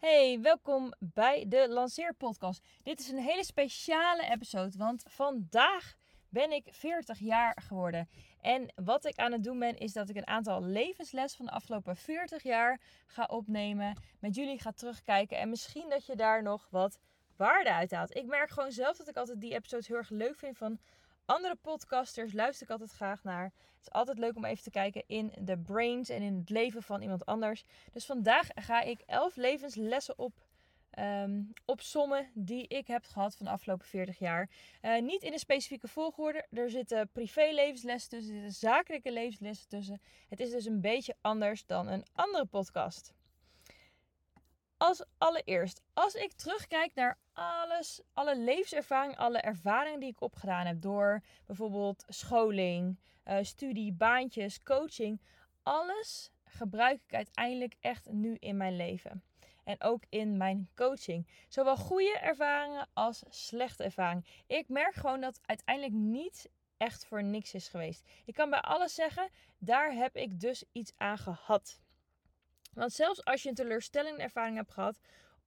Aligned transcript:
Hey, 0.00 0.40
welkom 0.40 0.92
bij 0.98 1.44
de 1.48 1.68
Lanceerpodcast. 1.68 2.64
Dit 2.82 3.00
is 3.00 3.08
een 3.08 3.18
hele 3.18 3.44
speciale 3.44 4.30
episode, 4.30 4.78
want 4.78 5.02
vandaag 5.08 5.94
ben 6.28 6.52
ik 6.52 6.68
40 6.70 7.18
jaar 7.18 7.62
geworden. 7.62 8.08
En 8.40 8.72
wat 8.74 9.04
ik 9.04 9.16
aan 9.16 9.32
het 9.32 9.44
doen 9.44 9.58
ben, 9.58 9.78
is 9.78 9.92
dat 9.92 10.08
ik 10.08 10.16
een 10.16 10.26
aantal 10.26 10.62
levenslessen 10.62 11.36
van 11.36 11.46
de 11.46 11.52
afgelopen 11.52 11.96
40 11.96 12.42
jaar 12.42 12.80
ga 13.06 13.24
opnemen. 13.24 14.02
Met 14.20 14.34
jullie 14.34 14.60
ga 14.60 14.72
terugkijken 14.72 15.38
en 15.38 15.48
misschien 15.48 15.88
dat 15.88 16.06
je 16.06 16.16
daar 16.16 16.42
nog 16.42 16.66
wat 16.70 16.98
waarde 17.36 17.72
uit 17.72 17.90
haalt. 17.90 18.16
Ik 18.16 18.26
merk 18.26 18.50
gewoon 18.50 18.72
zelf 18.72 18.96
dat 18.96 19.08
ik 19.08 19.16
altijd 19.16 19.40
die 19.40 19.54
episodes 19.54 19.88
heel 19.88 19.96
erg 19.96 20.10
leuk 20.10 20.38
vind 20.38 20.56
van 20.56 20.78
andere 21.30 21.56
podcasters 21.56 22.32
luister 22.32 22.62
ik 22.66 22.72
altijd 22.72 22.90
graag 22.90 23.22
naar. 23.24 23.44
Het 23.44 23.80
is 23.80 23.90
altijd 23.90 24.18
leuk 24.18 24.36
om 24.36 24.44
even 24.44 24.62
te 24.62 24.70
kijken 24.70 25.02
in 25.06 25.32
de 25.40 25.58
brains 25.58 26.08
en 26.08 26.22
in 26.22 26.36
het 26.36 26.50
leven 26.50 26.82
van 26.82 27.02
iemand 27.02 27.26
anders. 27.26 27.64
Dus 27.92 28.06
vandaag 28.06 28.48
ga 28.54 28.82
ik 28.82 29.02
elf 29.06 29.36
levenslessen 29.36 30.18
op. 30.18 30.32
Um, 30.98 31.52
opsommen 31.64 32.30
die 32.34 32.66
ik 32.68 32.86
heb 32.86 33.04
gehad 33.04 33.36
van 33.36 33.46
de 33.46 33.52
afgelopen 33.52 33.86
40 33.86 34.18
jaar. 34.18 34.50
Uh, 34.82 35.00
niet 35.00 35.22
in 35.22 35.32
een 35.32 35.38
specifieke 35.38 35.88
volgorde. 35.88 36.46
Er 36.50 36.70
zitten 36.70 37.08
privé-levenslessen 37.12 38.10
tussen, 38.10 38.34
er 38.34 38.40
zitten 38.40 38.68
zakelijke 38.68 39.12
levenslessen 39.12 39.68
tussen. 39.68 40.00
Het 40.28 40.40
is 40.40 40.50
dus 40.50 40.64
een 40.64 40.80
beetje 40.80 41.16
anders 41.20 41.66
dan 41.66 41.88
een 41.88 42.06
andere 42.12 42.46
podcast. 42.46 43.12
Als 44.76 45.04
allereerst, 45.18 45.82
als 45.92 46.14
ik 46.14 46.32
terugkijk 46.32 46.94
naar 46.94 47.18
alles, 47.40 48.00
alle 48.12 48.38
levenservaring, 48.38 49.16
alle 49.16 49.38
ervaringen 49.38 50.00
die 50.00 50.08
ik 50.08 50.20
opgedaan 50.20 50.66
heb 50.66 50.80
door 50.80 51.22
bijvoorbeeld 51.46 52.04
scholing, 52.08 52.98
uh, 53.24 53.38
studie, 53.42 53.92
baantjes, 53.92 54.62
coaching, 54.62 55.20
alles 55.62 56.30
gebruik 56.44 57.00
ik 57.06 57.14
uiteindelijk 57.14 57.74
echt 57.80 58.10
nu 58.10 58.36
in 58.38 58.56
mijn 58.56 58.76
leven. 58.76 59.22
En 59.64 59.82
ook 59.82 60.02
in 60.08 60.36
mijn 60.36 60.68
coaching. 60.74 61.28
Zowel 61.48 61.76
goede 61.76 62.18
ervaringen 62.18 62.88
als 62.92 63.22
slechte 63.28 63.84
ervaringen. 63.84 64.24
Ik 64.46 64.68
merk 64.68 64.94
gewoon 64.94 65.20
dat 65.20 65.40
uiteindelijk 65.44 65.96
niet 65.96 66.50
echt 66.76 67.06
voor 67.06 67.22
niks 67.22 67.54
is 67.54 67.68
geweest. 67.68 68.04
Ik 68.24 68.34
kan 68.34 68.50
bij 68.50 68.60
alles 68.60 68.94
zeggen, 68.94 69.30
daar 69.58 69.92
heb 69.92 70.16
ik 70.16 70.40
dus 70.40 70.64
iets 70.72 70.92
aan 70.96 71.18
gehad. 71.18 71.80
Want 72.72 72.92
zelfs 72.92 73.24
als 73.24 73.42
je 73.42 73.48
een 73.48 73.54
teleurstellende 73.54 74.22
ervaring 74.22 74.56
hebt 74.56 74.72
gehad, 74.72 74.98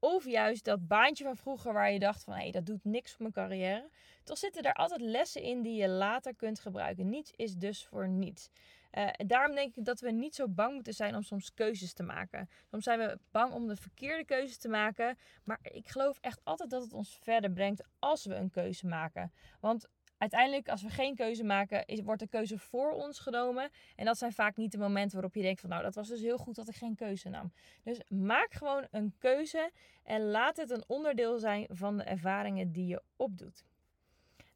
of 0.03 0.25
juist 0.25 0.65
dat 0.65 0.87
baantje 0.87 1.23
van 1.23 1.35
vroeger 1.35 1.73
waar 1.73 1.91
je 1.91 1.99
dacht 1.99 2.23
van 2.23 2.33
hé, 2.33 2.41
hey, 2.41 2.51
dat 2.51 2.65
doet 2.65 2.83
niks 2.83 3.11
voor 3.11 3.21
mijn 3.21 3.33
carrière. 3.33 3.89
Toch 4.23 4.37
zitten 4.37 4.63
er 4.63 4.73
altijd 4.73 5.01
lessen 5.01 5.41
in 5.41 5.61
die 5.61 5.81
je 5.81 5.87
later 5.87 6.35
kunt 6.35 6.59
gebruiken. 6.59 7.09
Niets 7.09 7.31
is 7.35 7.55
dus 7.55 7.85
voor 7.85 8.07
niets. 8.07 8.49
Uh, 8.91 9.09
daarom 9.17 9.55
denk 9.55 9.75
ik 9.75 9.85
dat 9.85 9.99
we 9.99 10.11
niet 10.11 10.35
zo 10.35 10.47
bang 10.47 10.73
moeten 10.73 10.93
zijn 10.93 11.15
om 11.15 11.21
soms 11.21 11.53
keuzes 11.53 11.93
te 11.93 12.03
maken. 12.03 12.49
Soms 12.71 12.83
zijn 12.83 12.99
we 12.99 13.19
bang 13.31 13.53
om 13.53 13.67
de 13.67 13.75
verkeerde 13.75 14.25
keuze 14.25 14.57
te 14.57 14.67
maken. 14.67 15.17
Maar 15.43 15.59
ik 15.61 15.89
geloof 15.89 16.17
echt 16.21 16.39
altijd 16.43 16.69
dat 16.69 16.83
het 16.83 16.93
ons 16.93 17.17
verder 17.21 17.51
brengt 17.51 17.83
als 17.99 18.25
we 18.25 18.35
een 18.35 18.51
keuze 18.51 18.87
maken. 18.87 19.31
Want 19.59 19.87
uiteindelijk, 20.23 20.69
als 20.69 20.81
we 20.81 20.89
geen 20.89 21.15
keuze 21.15 21.43
maken, 21.43 22.03
wordt 22.03 22.21
de 22.21 22.27
keuze 22.27 22.57
voor 22.57 22.91
ons 22.91 23.19
genomen. 23.19 23.69
En 23.95 24.05
dat 24.05 24.17
zijn 24.17 24.31
vaak 24.33 24.57
niet 24.57 24.71
de 24.71 24.77
momenten 24.77 25.13
waarop 25.13 25.35
je 25.35 25.41
denkt 25.41 25.59
van 25.59 25.69
nou, 25.69 25.83
dat 25.83 25.95
was 25.95 26.07
dus 26.07 26.21
heel 26.21 26.37
goed 26.37 26.55
dat 26.55 26.67
ik 26.67 26.75
geen 26.75 26.95
keuze 26.95 27.29
nam. 27.29 27.53
Dus 27.83 28.01
maak 28.07 28.53
gewoon 28.53 28.87
een 28.91 29.13
keuze 29.17 29.71
en 30.03 30.29
laat 30.29 30.57
het 30.57 30.69
een 30.69 30.83
onderdeel 30.87 31.39
zijn 31.39 31.67
van 31.69 31.97
de 31.97 32.03
ervaringen 32.03 32.71
die 32.71 32.87
je 32.87 33.01
opdoet. 33.15 33.63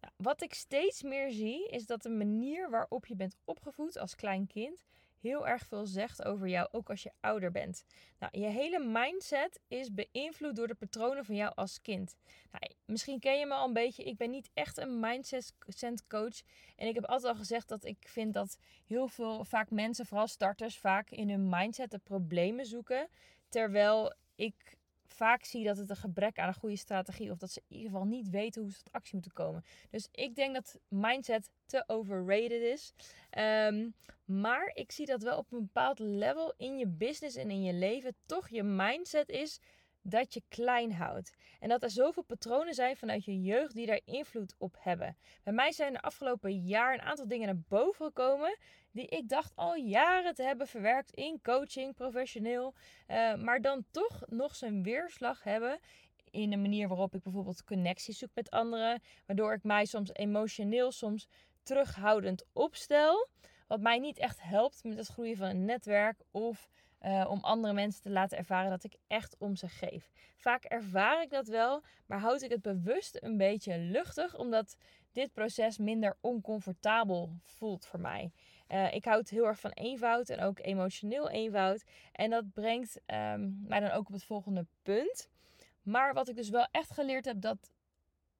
Nou, 0.02 0.14
wat 0.18 0.42
ik 0.42 0.54
steeds 0.54 1.04
meer 1.04 1.32
zie, 1.32 1.68
is 1.70 1.86
dat 1.86 2.02
de 2.02 2.10
manier 2.10 2.70
waarop 2.70 3.06
je 3.06 3.16
bent 3.16 3.36
opgevoed 3.46 3.98
als 3.98 4.16
klein 4.16 4.48
kind 4.48 4.84
heel 5.20 5.48
erg 5.48 5.66
veel 5.66 5.86
zegt 5.86 6.24
over 6.24 6.48
jou, 6.48 6.68
ook 6.72 6.90
als 6.90 7.04
je 7.04 7.12
ouder 7.20 7.52
bent. 7.52 7.86
Nou, 8.20 8.40
je 8.40 8.46
hele 8.46 8.80
mindset 8.80 9.60
is 9.68 9.94
beïnvloed 9.94 10.56
door 10.56 10.68
de 10.68 10.76
patronen 10.76 11.26
van 11.26 11.36
jou 11.36 11.52
als 11.56 11.82
kind. 11.82 12.16
Nou, 12.52 12.74
misschien 12.86 13.20
ken 13.20 13.40
je 13.40 13.46
me 13.46 13.54
al 13.54 13.68
een 13.68 13.74
beetje. 13.74 14.04
Ik 14.04 14.18
ben 14.18 14.30
niet 14.30 14.50
echt 14.54 14.78
een 14.78 15.00
mindset 15.00 15.54
coach. 16.08 16.42
En 16.76 16.88
ik 16.88 16.96
heb 16.96 17.06
altijd 17.06 17.34
al 17.34 17.40
gezegd 17.40 17.68
dat 17.68 17.86
ik 17.86 18.08
vind 18.08 18.34
dat 18.34 18.58
heel 18.86 19.08
veel, 19.08 19.46
vaak 19.46 19.72
mensen, 19.72 20.06
vooral 20.06 20.28
starters, 20.28 20.78
vaak 20.78 21.10
in 21.10 21.30
hun 21.30 21.50
mindset 21.50 21.92
de 21.92 21.98
problemen 21.98 22.66
zoeken. 22.66 23.08
Terwijl 23.50 24.14
ik 24.36 24.77
vaak 25.14 25.44
zie 25.44 25.64
dat 25.64 25.78
het 25.78 25.90
een 25.90 25.96
gebrek 25.96 26.40
aan 26.40 26.48
een 26.48 26.54
goede 26.54 26.76
strategie 26.76 27.32
of 27.32 27.38
dat 27.38 27.52
ze 27.52 27.62
in 27.68 27.76
ieder 27.76 27.92
geval 27.92 28.06
niet 28.08 28.30
weten 28.30 28.62
hoe 28.62 28.72
ze 28.72 28.78
tot 28.78 28.94
actie 28.94 29.14
moeten 29.14 29.34
komen. 29.34 29.64
Dus 29.90 30.08
ik 30.12 30.36
denk 30.36 30.54
dat 30.54 30.80
mindset 30.88 31.50
te 31.66 31.84
overrated 31.88 32.62
is. 32.62 32.94
Um, 33.38 33.94
maar 34.26 34.72
ik 34.74 34.92
zie 34.92 35.06
dat 35.06 35.24
wel 35.24 35.38
op 35.38 35.52
een 35.52 35.60
bepaald 35.60 36.00
level 36.00 36.54
in 36.58 36.78
je 36.78 36.88
business 36.88 37.36
en 37.36 37.50
in 37.50 37.64
je 37.64 37.74
leven 37.74 38.16
toch 38.26 38.50
je 38.50 38.64
mindset 38.64 39.30
is 39.30 39.60
dat 40.10 40.34
je 40.34 40.44
klein 40.48 40.94
houdt. 40.94 41.34
En 41.60 41.70
dat 41.70 41.84
er 41.84 41.90
zoveel 41.90 42.24
patronen 42.24 42.74
zijn 42.74 42.98
vanuit 42.98 43.26
je 43.26 43.42
jeugd 43.42 43.74
die 43.74 43.86
daar 43.86 44.02
invloed 44.06 44.56
op 44.58 44.76
hebben. 44.80 45.18
Bij 45.44 45.54
mij 45.54 45.72
zijn 45.72 45.96
er 45.96 46.02
afgelopen 46.02 46.66
jaar 46.66 46.94
een 46.94 47.02
aantal 47.02 47.28
dingen 47.28 47.46
naar 47.46 47.64
boven 47.68 48.06
gekomen 48.06 48.58
die 48.92 49.08
ik 49.08 49.30
dacht 49.30 49.52
al 49.56 49.76
jaren 49.76 50.34
te 50.34 50.44
hebben 50.44 50.68
verwerkt 50.68 51.12
in 51.12 51.40
coaching, 51.42 51.96
professioneel. 51.96 52.74
Uh, 53.08 53.36
maar 53.36 53.62
dan 53.62 53.86
toch 53.92 54.24
nog 54.28 54.56
zijn 54.56 54.84
weerslag 54.84 55.44
hebben 55.44 55.80
in 56.30 56.50
de 56.50 56.58
manier 56.58 56.88
waarop 56.88 57.16
ik 57.16 57.24
bijvoorbeeld 57.24 57.64
connecties 57.64 58.18
zoek 58.18 58.32
met 58.34 58.50
anderen. 58.50 59.02
Waardoor 59.26 59.54
ik 59.54 59.64
mij 59.64 59.86
soms 59.86 60.14
emotioneel, 60.14 60.92
soms 60.92 61.28
terughoudend 61.64 62.46
opstel. 62.54 63.28
Wat 63.68 63.80
mij 63.80 64.00
niet 64.00 64.18
echt 64.18 64.42
helpt 64.42 64.84
met 64.84 64.98
het 64.98 65.08
groeien 65.08 65.38
van 65.38 65.48
een 65.48 65.66
netwerk 65.66 66.22
of 66.32 66.70
uh, 67.02 67.26
om 67.30 67.40
andere 67.40 67.74
mensen 67.74 68.02
te 68.02 68.10
laten 68.10 68.38
ervaren 68.38 68.70
dat 68.70 68.84
ik 68.84 68.96
echt 69.08 69.36
om 69.38 69.56
ze 69.56 69.68
geef. 69.68 70.12
Vaak 70.36 70.64
ervaar 70.64 71.22
ik 71.22 71.30
dat 71.30 71.48
wel, 71.48 71.84
maar 72.06 72.20
houd 72.20 72.42
ik 72.42 72.52
het 72.52 72.62
bewust 72.62 73.18
een 73.24 73.38
beetje 73.38 73.78
luchtig, 73.78 74.38
omdat 74.38 74.78
dit 75.12 75.34
proces 75.34 75.78
minder 75.78 76.18
oncomfortabel 76.22 77.40
voelt 77.44 77.86
voor 77.86 78.00
mij. 78.00 78.32
Uh, 78.68 78.94
ik 78.94 79.06
houd 79.06 79.30
heel 79.30 79.46
erg 79.46 79.60
van 79.60 79.72
eenvoud 79.72 80.30
en 80.30 80.40
ook 80.40 80.60
emotioneel 80.60 81.30
eenvoud. 81.30 81.84
En 82.12 82.30
dat 82.30 82.54
brengt 82.54 83.02
um, 83.06 83.60
mij 83.68 83.80
dan 83.80 83.92
ook 83.92 84.08
op 84.08 84.14
het 84.14 84.24
volgende 84.24 84.66
punt. 84.82 85.30
Maar 85.82 86.14
wat 86.14 86.28
ik 86.28 86.36
dus 86.36 86.50
wel 86.50 86.68
echt 86.72 86.92
geleerd 86.92 87.26
heb, 87.26 87.42
dat 87.42 87.72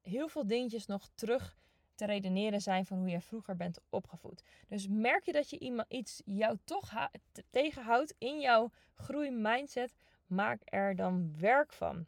heel 0.02 0.28
veel 0.28 0.48
dingetjes 0.48 0.86
nog 0.86 1.10
terug 1.16 1.58
te 1.98 2.06
redeneren 2.06 2.62
zijn 2.62 2.86
van 2.86 2.98
hoe 2.98 3.10
je 3.10 3.22
vroeger 3.22 3.56
bent 3.56 3.80
opgevoed. 3.90 4.44
Dus 4.68 4.88
merk 4.88 5.26
je 5.26 5.32
dat 5.32 5.50
je 5.50 5.60
iemand 5.60 5.92
iets 5.92 6.22
jou 6.26 6.58
toch 6.64 7.10
tegenhoudt 7.50 8.16
in 8.18 8.40
jouw 8.40 8.72
groeimindset, 8.96 9.94
maak 10.26 10.62
er 10.66 10.96
dan 10.96 11.40
werk 11.40 11.74
van. 11.74 12.06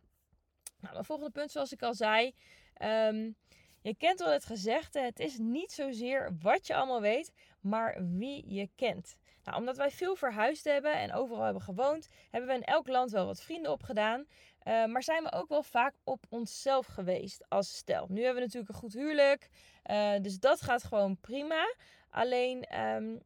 Nou, 0.80 0.94
mijn 0.94 1.06
volgende 1.06 1.32
punt, 1.32 1.52
zoals 1.52 1.72
ik 1.72 1.82
al 1.82 1.94
zei. 1.94 2.34
Um, 2.82 3.36
je 3.82 3.96
kent 3.96 4.20
wel 4.20 4.32
het 4.32 4.46
gezegde: 4.46 5.00
het 5.00 5.20
is 5.20 5.38
niet 5.38 5.72
zozeer 5.72 6.38
wat 6.42 6.68
je 6.68 6.76
allemaal 6.76 7.02
weet, 7.02 7.34
maar 7.60 8.08
wie 8.18 8.54
je 8.54 8.70
kent. 8.76 9.18
Nou, 9.50 9.62
omdat 9.62 9.78
wij 9.78 9.92
veel 9.92 10.16
verhuisd 10.16 10.64
hebben 10.64 10.94
en 10.94 11.14
overal 11.14 11.44
hebben 11.44 11.62
gewoond, 11.62 12.08
hebben 12.30 12.50
we 12.50 12.56
in 12.56 12.64
elk 12.64 12.88
land 12.88 13.12
wel 13.12 13.26
wat 13.26 13.42
vrienden 13.42 13.72
opgedaan. 13.72 14.20
Uh, 14.20 14.86
maar 14.86 15.04
zijn 15.04 15.24
we 15.24 15.32
ook 15.32 15.50
wel 15.50 15.64
vaak 15.64 15.94
op 16.04 16.26
onszelf 16.30 16.86
geweest 16.86 17.46
als 17.48 17.76
stel. 17.76 18.06
Nu 18.10 18.18
hebben 18.24 18.36
we 18.36 18.46
natuurlijk 18.46 18.74
een 18.74 18.80
goed 18.80 18.94
huwelijk, 18.94 19.50
uh, 19.86 20.20
dus 20.22 20.40
dat 20.40 20.62
gaat 20.62 20.84
gewoon 20.84 21.18
prima. 21.18 21.76
Alleen 22.10 22.80
um, 22.80 23.22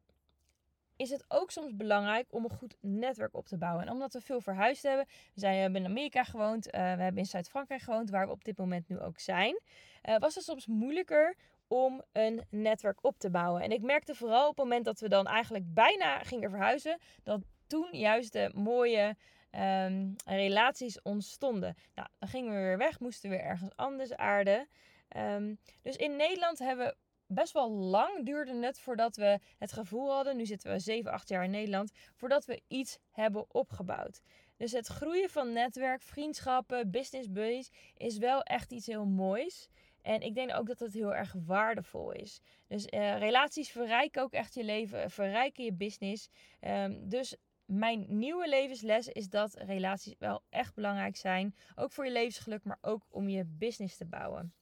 is 0.96 1.10
het 1.10 1.24
ook 1.28 1.50
soms 1.50 1.76
belangrijk 1.76 2.26
om 2.30 2.44
een 2.44 2.56
goed 2.56 2.76
netwerk 2.80 3.34
op 3.34 3.46
te 3.46 3.58
bouwen. 3.58 3.86
En 3.86 3.92
omdat 3.92 4.12
we 4.12 4.20
veel 4.20 4.40
verhuisd 4.40 4.82
hebben, 4.82 5.06
we, 5.34 5.40
zijn, 5.40 5.72
we 5.72 5.78
in 5.78 5.86
Amerika 5.86 6.24
gewoond, 6.24 6.66
uh, 6.66 6.72
we 6.72 6.78
hebben 6.78 7.16
in 7.16 7.26
Zuid-Frankrijk 7.26 7.80
gewoond, 7.80 8.10
waar 8.10 8.26
we 8.26 8.32
op 8.32 8.44
dit 8.44 8.58
moment 8.58 8.88
nu 8.88 9.00
ook 9.00 9.18
zijn, 9.18 9.60
was 10.18 10.34
het 10.34 10.44
soms 10.44 10.66
moeilijker 10.66 11.36
om 11.68 12.02
een 12.12 12.44
netwerk 12.50 12.98
op 13.04 13.18
te 13.18 13.30
bouwen. 13.30 13.62
En 13.62 13.72
ik 13.72 13.82
merkte 13.82 14.14
vooral 14.14 14.48
op 14.48 14.56
het 14.56 14.64
moment 14.64 14.84
dat 14.84 15.00
we 15.00 15.08
dan 15.08 15.26
eigenlijk 15.26 15.74
bijna 15.74 16.18
gingen 16.18 16.50
verhuizen, 16.50 16.98
dat 17.22 17.40
toen 17.66 17.88
juist 17.92 18.32
de 18.32 18.50
mooie 18.54 19.16
um, 19.50 20.14
relaties 20.24 21.02
ontstonden. 21.02 21.76
Nou, 21.94 22.08
dan 22.18 22.28
gingen 22.28 22.54
we 22.54 22.60
weer 22.60 22.78
weg, 22.78 23.00
moesten 23.00 23.30
we 23.30 23.36
ergens 23.36 23.76
anders 23.76 24.14
aarden. 24.14 24.68
Um, 25.16 25.58
dus 25.82 25.96
in 25.96 26.16
Nederland 26.16 26.58
hebben 26.58 26.86
we 26.86 26.96
best 27.26 27.52
wel 27.52 27.70
lang 27.70 28.26
duurde 28.26 28.66
het 28.66 28.80
voordat 28.80 29.16
we 29.16 29.38
het 29.58 29.72
gevoel 29.72 30.12
hadden, 30.12 30.36
nu 30.36 30.46
zitten 30.46 30.72
we 30.72 30.78
7, 30.78 31.12
8 31.12 31.28
jaar 31.28 31.44
in 31.44 31.50
Nederland, 31.50 31.92
voordat 32.14 32.44
we 32.44 32.62
iets 32.68 32.98
hebben 33.10 33.54
opgebouwd. 33.54 34.20
Dus 34.56 34.72
het 34.72 34.86
groeien 34.86 35.30
van 35.30 35.52
netwerk, 35.52 36.02
vriendschappen, 36.02 36.90
business 36.90 37.32
buddies 37.32 37.70
is 37.96 38.18
wel 38.18 38.42
echt 38.42 38.72
iets 38.72 38.86
heel 38.86 39.06
moois. 39.06 39.68
En 40.04 40.20
ik 40.20 40.34
denk 40.34 40.54
ook 40.54 40.66
dat 40.66 40.78
het 40.78 40.94
heel 40.94 41.14
erg 41.14 41.34
waardevol 41.46 42.12
is. 42.12 42.40
Dus 42.66 42.86
uh, 42.90 43.18
relaties 43.18 43.70
verrijken 43.70 44.22
ook 44.22 44.32
echt 44.32 44.54
je 44.54 44.64
leven, 44.64 45.10
verrijken 45.10 45.64
je 45.64 45.72
business. 45.72 46.28
Um, 46.60 47.08
dus 47.08 47.36
mijn 47.64 48.04
nieuwe 48.08 48.48
levensles 48.48 49.08
is 49.08 49.28
dat 49.28 49.54
relaties 49.54 50.14
wel 50.18 50.42
echt 50.48 50.74
belangrijk 50.74 51.16
zijn. 51.16 51.56
Ook 51.74 51.92
voor 51.92 52.04
je 52.04 52.10
levensgeluk, 52.10 52.64
maar 52.64 52.78
ook 52.80 53.06
om 53.08 53.28
je 53.28 53.44
business 53.44 53.96
te 53.96 54.06
bouwen. 54.06 54.54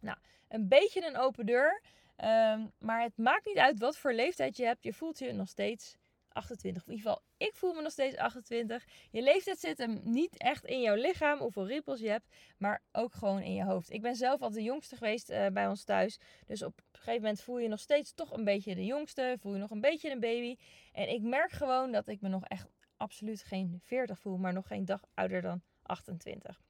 Nou, 0.00 0.18
een 0.48 0.68
beetje 0.68 1.06
een 1.06 1.16
open 1.16 1.46
deur. 1.46 1.82
Um, 2.16 2.72
maar 2.78 3.02
het 3.02 3.16
maakt 3.16 3.46
niet 3.46 3.58
uit 3.58 3.78
wat 3.78 3.96
voor 3.96 4.12
leeftijd 4.12 4.56
je 4.56 4.64
hebt. 4.64 4.84
Je 4.84 4.92
voelt 4.92 5.18
je 5.18 5.32
nog 5.32 5.48
steeds 5.48 5.96
28. 6.28 6.82
Of 6.82 6.88
in 6.88 6.94
ieder 6.94 7.10
geval, 7.10 7.24
ik 7.42 7.54
voel 7.54 7.72
me 7.72 7.82
nog 7.82 7.92
steeds 7.92 8.16
28. 8.16 8.84
Je 9.10 9.22
leeftijd 9.22 9.58
zit 9.58 9.78
hem 9.78 10.00
niet 10.04 10.36
echt 10.36 10.64
in 10.64 10.80
jouw 10.80 10.94
lichaam, 10.94 11.38
hoeveel 11.38 11.66
rippels 11.66 12.00
je 12.00 12.08
hebt, 12.08 12.34
maar 12.58 12.82
ook 12.92 13.14
gewoon 13.14 13.40
in 13.40 13.54
je 13.54 13.64
hoofd. 13.64 13.90
Ik 13.90 14.02
ben 14.02 14.14
zelf 14.14 14.40
altijd 14.40 14.54
de 14.54 14.66
jongste 14.66 14.96
geweest 14.96 15.30
uh, 15.30 15.46
bij 15.46 15.68
ons 15.68 15.84
thuis. 15.84 16.18
Dus 16.46 16.62
op 16.62 16.78
een 16.78 16.98
gegeven 16.98 17.20
moment 17.20 17.40
voel 17.40 17.58
je 17.58 17.68
nog 17.68 17.80
steeds 17.80 18.14
toch 18.14 18.32
een 18.32 18.44
beetje 18.44 18.74
de 18.74 18.84
jongste, 18.84 19.36
voel 19.40 19.52
je 19.52 19.58
nog 19.58 19.70
een 19.70 19.80
beetje 19.80 20.10
een 20.10 20.20
baby. 20.20 20.56
En 20.92 21.08
ik 21.08 21.22
merk 21.22 21.50
gewoon 21.50 21.92
dat 21.92 22.08
ik 22.08 22.20
me 22.20 22.28
nog 22.28 22.44
echt 22.44 22.68
absoluut 22.96 23.42
geen 23.42 23.80
40 23.82 24.18
voel, 24.18 24.36
maar 24.36 24.52
nog 24.52 24.66
geen 24.66 24.84
dag 24.84 25.04
ouder 25.14 25.42
dan 25.42 25.62
28. 25.82 26.60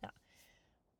Nou, 0.00 0.14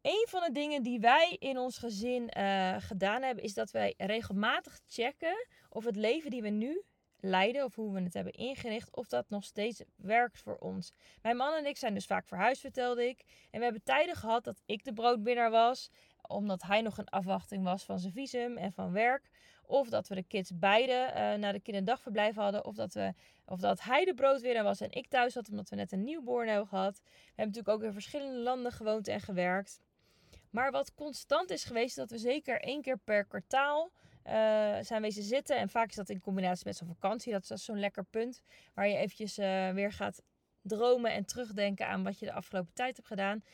een 0.03 0.27
van 0.29 0.41
de 0.41 0.53
dingen 0.53 0.83
die 0.83 1.01
wij 1.01 1.37
in 1.39 1.59
ons 1.59 1.79
gezin 1.79 2.31
uh, 2.39 2.77
gedaan 2.79 3.23
hebben, 3.23 3.45
is 3.45 3.55
dat 3.55 3.71
wij 3.71 3.95
regelmatig 3.97 4.81
checken 4.87 5.47
of 5.69 5.85
het 5.85 5.97
leven 5.97 6.31
die 6.31 6.43
we 6.43 6.49
nu 6.49 6.83
leiden 7.25 7.65
of 7.65 7.75
hoe 7.75 7.93
we 7.93 8.03
het 8.03 8.15
hebben 8.15 8.33
ingericht, 8.33 8.97
of 8.97 9.09
dat 9.09 9.29
nog 9.29 9.45
steeds 9.45 9.83
werkt 9.97 10.39
voor 10.39 10.57
ons. 10.57 10.93
Mijn 11.23 11.37
man 11.37 11.55
en 11.55 11.67
ik 11.67 11.77
zijn 11.77 11.95
dus 11.95 12.07
vaak 12.07 12.27
verhuisd, 12.27 12.61
vertelde 12.61 13.09
ik. 13.09 13.25
En 13.51 13.59
we 13.59 13.65
hebben 13.65 13.83
tijden 13.83 14.17
gehad 14.17 14.45
dat 14.45 14.63
ik 14.67 14.85
de 14.85 14.93
broodwinnaar 14.93 15.51
was, 15.51 15.91
omdat 16.29 16.63
hij 16.63 16.81
nog 16.81 16.99
een 16.99 17.09
afwachting 17.09 17.65
was 17.65 17.85
van 17.85 17.99
zijn 17.99 18.13
visum 18.13 18.57
en 18.57 18.73
van 18.73 18.93
werk. 18.93 19.31
Of 19.67 19.89
dat 19.89 20.09
we 20.09 20.15
de 20.15 20.23
kids 20.23 20.59
beide 20.59 21.11
uh, 21.11 21.15
naar 21.15 21.53
de 21.53 21.61
kinderdagverblijf 21.61 22.35
hadden. 22.35 22.65
Of 22.65 22.75
dat, 22.75 22.95
we, 22.95 23.15
of 23.45 23.61
dat 23.61 23.83
hij 23.83 24.05
de 24.05 24.15
broodwinnaar 24.15 24.65
was 24.65 24.81
en 24.81 24.93
ik 24.93 25.09
thuis 25.09 25.33
zat 25.33 25.51
omdat 25.51 25.69
we 25.69 25.77
net 25.77 25.93
een 25.93 26.05
nieuwborn 26.05 26.49
hebben 26.49 26.69
gehad. 26.69 27.01
We 27.05 27.11
hebben 27.27 27.47
natuurlijk 27.47 27.69
ook 27.69 27.83
in 27.83 27.93
verschillende 27.93 28.39
landen 28.39 28.73
gewoond 28.73 29.09
en 29.09 29.21
gewerkt. 29.21 29.81
Maar 30.51 30.71
wat 30.71 30.95
constant 30.95 31.51
is 31.51 31.65
geweest, 31.65 31.97
dat 31.97 32.11
we 32.11 32.19
zeker 32.19 32.61
één 32.61 32.83
keer 32.83 32.99
per 32.99 33.25
kwartaal 33.25 33.93
uh, 34.27 34.33
zijn 34.81 35.03
wezen 35.03 35.23
zitten. 35.23 35.57
En 35.57 35.69
vaak 35.69 35.89
is 35.89 35.95
dat 35.95 36.09
in 36.09 36.21
combinatie 36.21 36.67
met 36.67 36.77
zo'n 36.77 36.89
vakantie. 36.89 37.33
Dat 37.33 37.51
is 37.51 37.65
zo'n 37.65 37.79
lekker 37.79 38.05
punt 38.05 38.43
waar 38.75 38.89
je 38.89 38.97
eventjes 38.97 39.39
uh, 39.39 39.71
weer 39.71 39.93
gaat 39.93 40.23
dromen 40.63 41.13
en 41.13 41.25
terugdenken 41.25 41.87
aan 41.87 42.03
wat 42.03 42.19
je 42.19 42.27
de 42.27 42.33
afgelopen 42.33 42.73
tijd 42.73 42.97
hebt 42.97 43.09
gedaan. 43.09 43.45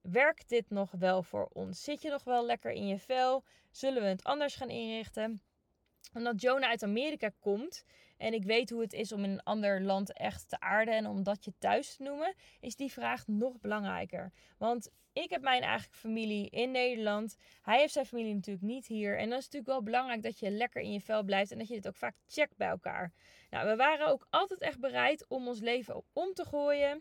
Werkt 0.00 0.48
dit 0.48 0.70
nog 0.70 0.90
wel 0.90 1.22
voor 1.22 1.48
ons? 1.52 1.82
Zit 1.82 2.02
je 2.02 2.10
nog 2.10 2.24
wel 2.24 2.46
lekker 2.46 2.70
in 2.70 2.86
je 2.86 2.98
vel? 2.98 3.44
Zullen 3.70 4.02
we 4.02 4.08
het 4.08 4.24
anders 4.24 4.54
gaan 4.54 4.70
inrichten? 4.70 5.42
Omdat 6.14 6.40
Jonah 6.40 6.68
uit 6.68 6.82
Amerika 6.82 7.30
komt 7.38 7.84
en 8.18 8.34
ik 8.34 8.44
weet 8.44 8.70
hoe 8.70 8.80
het 8.80 8.92
is 8.92 9.12
om 9.12 9.24
in 9.24 9.30
een 9.30 9.42
ander 9.42 9.82
land 9.82 10.12
echt 10.12 10.48
te 10.48 10.60
aarden 10.60 10.94
en 10.94 11.06
om 11.06 11.22
dat 11.22 11.44
je 11.44 11.52
thuis 11.58 11.96
te 11.96 12.02
noemen, 12.02 12.34
is 12.60 12.76
die 12.76 12.92
vraag 12.92 13.26
nog 13.26 13.60
belangrijker. 13.60 14.32
Want 14.58 14.90
ik 15.12 15.30
heb 15.30 15.42
mijn 15.42 15.62
eigen 15.62 15.92
familie 15.92 16.50
in 16.50 16.70
Nederland. 16.70 17.36
Hij 17.62 17.78
heeft 17.78 17.92
zijn 17.92 18.06
familie 18.06 18.34
natuurlijk 18.34 18.66
niet 18.66 18.86
hier. 18.86 19.18
En 19.18 19.28
dan 19.28 19.38
is 19.38 19.44
het 19.44 19.52
natuurlijk 19.52 19.66
wel 19.66 19.82
belangrijk 19.82 20.22
dat 20.22 20.38
je 20.38 20.50
lekker 20.50 20.82
in 20.82 20.92
je 20.92 21.00
vel 21.00 21.22
blijft 21.22 21.50
en 21.50 21.58
dat 21.58 21.68
je 21.68 21.74
dit 21.74 21.88
ook 21.88 21.96
vaak 21.96 22.16
checkt 22.26 22.56
bij 22.56 22.68
elkaar. 22.68 23.12
Nou, 23.50 23.68
we 23.68 23.76
waren 23.76 24.06
ook 24.06 24.26
altijd 24.30 24.60
echt 24.60 24.80
bereid 24.80 25.28
om 25.28 25.48
ons 25.48 25.60
leven 25.60 26.02
om 26.12 26.34
te 26.34 26.44
gooien 26.44 26.98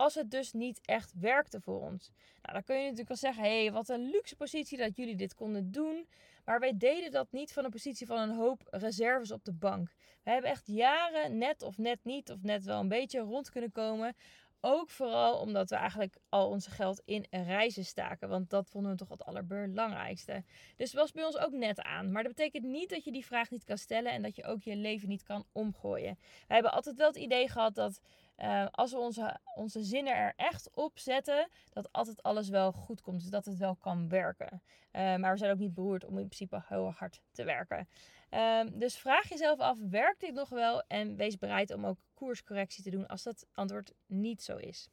als 0.00 0.14
het 0.14 0.30
dus 0.30 0.52
niet 0.52 0.80
echt 0.84 1.12
werkte 1.18 1.60
voor 1.60 1.80
ons. 1.80 2.10
Nou, 2.42 2.54
dan 2.54 2.64
kun 2.64 2.76
je 2.76 2.82
natuurlijk 2.82 3.08
wel 3.08 3.16
zeggen: 3.16 3.44
hé, 3.44 3.62
hey, 3.62 3.72
wat 3.72 3.88
een 3.88 4.10
luxe 4.10 4.36
positie 4.36 4.78
dat 4.78 4.96
jullie 4.96 5.16
dit 5.16 5.34
konden 5.34 5.70
doen. 5.70 6.08
Maar 6.44 6.60
wij 6.60 6.76
deden 6.76 7.10
dat 7.10 7.32
niet 7.32 7.52
van 7.52 7.64
een 7.64 7.70
positie 7.70 8.06
van 8.06 8.18
een 8.18 8.36
hoop 8.36 8.62
reserves 8.70 9.30
op 9.30 9.44
de 9.44 9.52
bank. 9.52 9.94
We 10.22 10.30
hebben 10.30 10.50
echt 10.50 10.66
jaren 10.66 11.38
net 11.38 11.62
of 11.62 11.78
net 11.78 11.98
niet 12.02 12.30
of 12.30 12.42
net 12.42 12.64
wel 12.64 12.80
een 12.80 12.88
beetje 12.88 13.20
rond 13.20 13.50
kunnen 13.50 13.72
komen. 13.72 14.16
Ook 14.60 14.90
vooral 14.90 15.38
omdat 15.38 15.70
we 15.70 15.76
eigenlijk 15.76 16.16
al 16.28 16.48
onze 16.48 16.70
geld 16.70 17.02
in 17.04 17.26
reizen 17.30 17.84
staken. 17.84 18.28
Want 18.28 18.50
dat 18.50 18.68
vonden 18.68 18.90
we 18.90 18.96
toch 18.96 19.08
het 19.08 19.24
allerbelangrijkste. 19.24 20.44
Dus 20.76 20.90
het 20.90 21.00
was 21.00 21.12
bij 21.12 21.24
ons 21.24 21.38
ook 21.38 21.52
net 21.52 21.80
aan. 21.80 22.12
Maar 22.12 22.22
dat 22.22 22.34
betekent 22.34 22.64
niet 22.64 22.90
dat 22.90 23.04
je 23.04 23.12
die 23.12 23.26
vraag 23.26 23.50
niet 23.50 23.64
kan 23.64 23.78
stellen 23.78 24.12
en 24.12 24.22
dat 24.22 24.36
je 24.36 24.44
ook 24.44 24.62
je 24.62 24.76
leven 24.76 25.08
niet 25.08 25.22
kan 25.22 25.44
omgooien. 25.52 26.18
We 26.48 26.54
hebben 26.54 26.72
altijd 26.72 26.96
wel 26.96 27.06
het 27.06 27.16
idee 27.16 27.48
gehad 27.48 27.74
dat 27.74 28.00
uh, 28.42 28.66
als 28.70 28.92
we 28.92 28.98
onze, 28.98 29.40
onze 29.54 29.82
zinnen 29.82 30.16
er 30.16 30.32
echt 30.36 30.70
op 30.74 30.98
zetten, 30.98 31.48
dat 31.72 31.92
altijd 31.92 32.22
alles 32.22 32.48
wel 32.48 32.72
goed 32.72 33.00
komt. 33.00 33.20
Dus 33.20 33.30
dat 33.30 33.44
het 33.44 33.56
wel 33.56 33.76
kan 33.76 34.08
werken. 34.08 34.62
Uh, 34.92 35.16
maar 35.16 35.32
we 35.32 35.38
zijn 35.38 35.52
ook 35.52 35.58
niet 35.58 35.74
beroerd 35.74 36.04
om 36.04 36.18
in 36.18 36.26
principe 36.26 36.62
heel 36.66 36.90
hard 36.90 37.20
te 37.32 37.44
werken. 37.44 37.88
Uh, 38.30 38.60
dus 38.72 38.98
vraag 38.98 39.28
jezelf 39.28 39.58
af, 39.58 39.78
werkt 39.90 40.20
dit 40.20 40.34
nog 40.34 40.48
wel? 40.48 40.82
En 40.88 41.16
wees 41.16 41.38
bereid 41.38 41.72
om 41.72 41.86
ook 41.86 41.98
koerscorrectie 42.14 42.82
te 42.82 42.90
doen 42.90 43.06
als 43.06 43.22
dat 43.22 43.46
antwoord 43.52 43.92
niet 44.06 44.42
zo 44.42 44.56
is. 44.56 44.88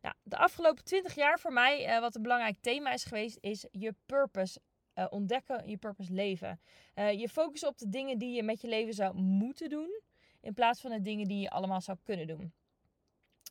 Nou, 0.00 0.14
de 0.22 0.36
afgelopen 0.36 0.84
20 0.84 1.14
jaar 1.14 1.40
voor 1.40 1.52
mij, 1.52 1.94
uh, 1.94 2.00
wat 2.00 2.14
een 2.14 2.22
belangrijk 2.22 2.56
thema 2.60 2.92
is 2.92 3.04
geweest, 3.04 3.38
is 3.40 3.66
je 3.70 3.94
purpose 4.06 4.60
ontdekken, 5.10 5.68
je 5.68 5.76
purpose 5.76 6.12
leven. 6.12 6.60
je 6.94 7.28
focussen 7.28 7.68
op 7.68 7.78
de 7.78 7.88
dingen 7.88 8.18
die 8.18 8.34
je 8.34 8.42
met 8.42 8.60
je 8.60 8.68
leven 8.68 8.94
zou 8.94 9.14
moeten 9.14 9.68
doen, 9.68 10.00
in 10.40 10.54
plaats 10.54 10.80
van 10.80 10.90
de 10.90 11.00
dingen 11.00 11.28
die 11.28 11.40
je 11.40 11.50
allemaal 11.50 11.80
zou 11.80 11.98
kunnen 12.04 12.26
doen. 12.26 12.52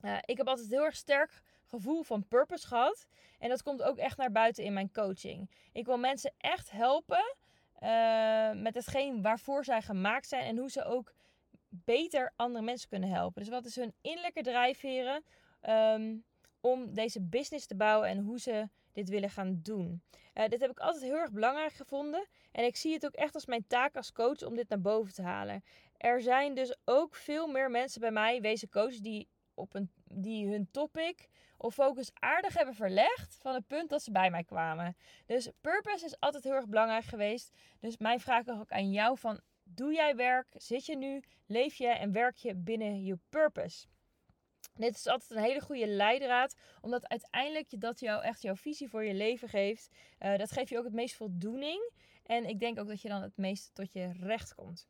Uh, 0.04 0.18
ik 0.26 0.38
heb 0.38 0.48
altijd 0.48 0.70
heel 0.70 0.84
erg 0.84 0.96
sterk 0.96 1.42
gevoel 1.66 2.04
van 2.04 2.28
purpose 2.28 2.68
gehad. 2.68 3.08
En 3.40 3.50
dat 3.50 3.64
komt 3.64 3.84
ook 3.84 3.98
echt 3.98 4.18
naar 4.18 4.32
buiten 4.32 4.64
in 4.64 4.74
mijn 4.74 4.92
coaching. 4.92 5.50
Ik 5.72 5.86
wil 5.86 5.98
mensen 5.98 6.34
echt 6.38 6.72
helpen 6.72 7.36
uh, 7.84 8.52
met 8.52 8.76
hetgeen 8.76 9.22
waarvoor 9.22 9.66
zij 9.66 9.82
gemaakt 9.82 10.28
zijn. 10.28 10.44
En 10.44 10.58
hoe 10.58 10.70
ze 10.70 10.84
ook 10.84 11.14
beter 11.70 12.34
andere 12.36 12.64
mensen 12.64 12.90
kunnen 12.90 13.10
helpen. 13.10 13.42
Dus 13.42 13.52
wat 13.52 13.66
is 13.66 13.76
hun 13.76 13.94
innerlijke 14.02 14.42
drijfveren 14.42 15.24
um, 15.70 16.24
om 16.62 16.94
deze 16.94 17.22
business 17.22 17.66
te 17.66 17.76
bouwen 17.76 18.10
en 18.10 18.20
hoe 18.20 18.40
ze 18.40 18.70
dit 18.92 19.10
willen 19.10 19.30
gaan 19.30 19.60
doen. 19.64 20.02
Uh, 20.34 20.48
dit 20.48 20.62
heb 20.62 20.72
ik 20.72 20.80
altijd 20.80 21.04
heel 21.04 21.18
erg 21.18 21.32
belangrijk 21.32 21.74
gevonden. 21.74 22.28
En 22.52 22.66
ik 22.66 22.76
zie 22.76 22.94
het 22.94 23.06
ook 23.06 23.14
echt 23.14 23.34
als 23.36 23.46
mijn 23.46 23.68
taak 23.68 23.96
als 23.96 24.12
coach 24.12 24.44
om 24.44 24.56
dit 24.56 24.70
naar 24.70 24.82
boven 24.82 25.14
te 25.14 25.22
halen. 25.22 25.64
Er 25.98 26.22
zijn 26.22 26.54
dus 26.54 26.76
ook 26.86 27.16
veel 27.16 27.48
meer 27.48 27.72
mensen 27.72 28.02
bij 28.02 28.12
mij, 28.12 28.42
wezen 28.42 28.70
coaches, 28.70 29.00
die 29.00 29.28
op 29.54 29.76
een, 29.76 29.92
die 30.04 30.48
hun 30.48 30.68
topic 30.72 31.30
of 31.58 31.74
focus 31.74 32.12
aardig 32.14 32.54
hebben 32.54 32.76
verlegd 32.76 33.38
van 33.42 33.54
het 33.54 33.68
punt 33.68 33.90
dat 33.90 34.04
ze 34.04 34.12
bij 34.12 34.30
mij 34.30 34.44
kwamen. 34.44 34.96
Dus 35.26 35.50
purpose 35.62 36.06
is 36.06 36.20
altijd 36.20 36.44
heel 36.44 36.54
erg 36.54 36.68
belangrijk 36.68 37.06
geweest. 37.06 37.58
Dus 37.80 37.98
mijn 37.98 38.20
vraag 38.20 38.48
ook 38.48 38.72
aan 38.72 38.92
jou 38.92 39.18
van, 39.18 39.42
doe 39.64 39.94
jij 39.94 40.16
werk? 40.16 40.48
Zit 40.54 40.86
je 40.86 40.98
nu? 40.98 41.24
Leef 41.46 41.76
je 41.76 41.88
en 41.88 42.12
werk 42.12 42.36
je 42.36 42.56
binnen 42.56 43.04
je 43.04 43.18
purpose? 43.30 43.86
Dit 44.74 44.96
is 44.96 45.08
altijd 45.08 45.32
een 45.32 45.46
hele 45.46 45.62
goede 45.62 45.88
leidraad, 45.88 46.56
omdat 46.82 47.08
uiteindelijk 47.08 47.82
dat 47.82 48.00
jou 48.00 48.24
echt 48.24 48.42
jouw 48.42 48.56
visie 48.56 48.90
voor 48.90 49.04
je 49.04 49.14
leven 49.14 49.50
geeft. 49.50 49.96
Uh, 50.20 50.38
dat 50.38 50.52
geeft 50.52 50.70
je 50.70 50.78
ook 50.78 50.84
het 50.84 50.94
meest 50.94 51.16
voldoening. 51.16 51.92
En 52.24 52.46
ik 52.46 52.60
denk 52.60 52.80
ook 52.80 52.88
dat 52.88 53.02
je 53.02 53.10
dan 53.10 53.22
het 53.22 53.38
meest 53.38 53.70
tot 53.74 53.94
je 53.94 54.12
recht 54.12 54.56
komt. 54.56 54.88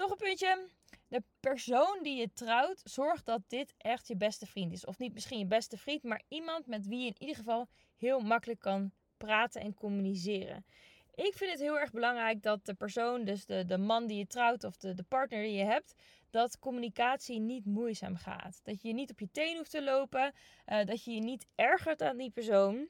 Nog 0.00 0.10
een 0.10 0.16
puntje. 0.16 0.68
De 1.08 1.22
persoon 1.40 1.98
die 2.02 2.16
je 2.16 2.32
trouwt, 2.32 2.80
zorgt 2.84 3.26
dat 3.26 3.42
dit 3.48 3.74
echt 3.78 4.08
je 4.08 4.16
beste 4.16 4.46
vriend 4.46 4.72
is. 4.72 4.84
Of 4.84 4.98
niet 4.98 5.12
misschien 5.12 5.38
je 5.38 5.46
beste 5.46 5.76
vriend, 5.76 6.02
maar 6.02 6.22
iemand 6.28 6.66
met 6.66 6.86
wie 6.86 7.00
je 7.00 7.06
in 7.06 7.16
ieder 7.18 7.36
geval 7.36 7.68
heel 7.96 8.20
makkelijk 8.20 8.60
kan 8.60 8.92
praten 9.16 9.60
en 9.60 9.74
communiceren. 9.74 10.64
Ik 11.14 11.34
vind 11.36 11.50
het 11.50 11.60
heel 11.60 11.78
erg 11.78 11.90
belangrijk 11.90 12.42
dat 12.42 12.66
de 12.66 12.74
persoon, 12.74 13.24
dus 13.24 13.46
de, 13.46 13.64
de 13.64 13.78
man 13.78 14.06
die 14.06 14.18
je 14.18 14.26
trouwt 14.26 14.64
of 14.64 14.76
de, 14.76 14.94
de 14.94 15.02
partner 15.02 15.42
die 15.42 15.52
je 15.52 15.64
hebt, 15.64 15.94
dat 16.30 16.58
communicatie 16.58 17.40
niet 17.40 17.64
moeizaam 17.64 18.16
gaat. 18.16 18.60
Dat 18.62 18.82
je 18.82 18.92
niet 18.92 19.10
op 19.10 19.20
je 19.20 19.30
teen 19.32 19.56
hoeft 19.56 19.70
te 19.70 19.82
lopen, 19.82 20.34
uh, 20.66 20.84
dat 20.84 21.04
je 21.04 21.12
je 21.12 21.20
niet 21.20 21.46
ergert 21.54 22.02
aan 22.02 22.16
die 22.16 22.30
persoon. 22.30 22.88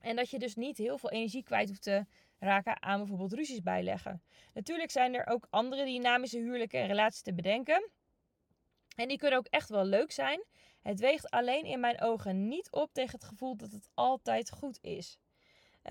En 0.00 0.16
dat 0.16 0.30
je 0.30 0.38
dus 0.38 0.54
niet 0.54 0.78
heel 0.78 0.98
veel 0.98 1.10
energie 1.10 1.42
kwijt 1.42 1.68
hoeft 1.68 1.82
te 1.82 2.06
raken 2.42 2.82
aan 2.82 2.98
bijvoorbeeld 2.98 3.32
ruzies 3.32 3.62
bijleggen. 3.62 4.22
Natuurlijk 4.54 4.90
zijn 4.90 5.14
er 5.14 5.26
ook 5.26 5.46
andere 5.50 5.84
dynamische 5.84 6.38
huwelijken 6.38 6.80
en 6.80 6.86
relaties 6.86 7.22
te 7.22 7.34
bedenken. 7.34 7.90
En 8.96 9.08
die 9.08 9.18
kunnen 9.18 9.38
ook 9.38 9.46
echt 9.46 9.68
wel 9.68 9.84
leuk 9.84 10.12
zijn. 10.12 10.44
Het 10.80 11.00
weegt 11.00 11.30
alleen 11.30 11.64
in 11.64 11.80
mijn 11.80 12.00
ogen 12.00 12.48
niet 12.48 12.70
op 12.70 12.92
tegen 12.92 13.12
het 13.18 13.24
gevoel 13.24 13.56
dat 13.56 13.72
het 13.72 13.88
altijd 13.94 14.50
goed 14.50 14.78
is. 14.80 15.18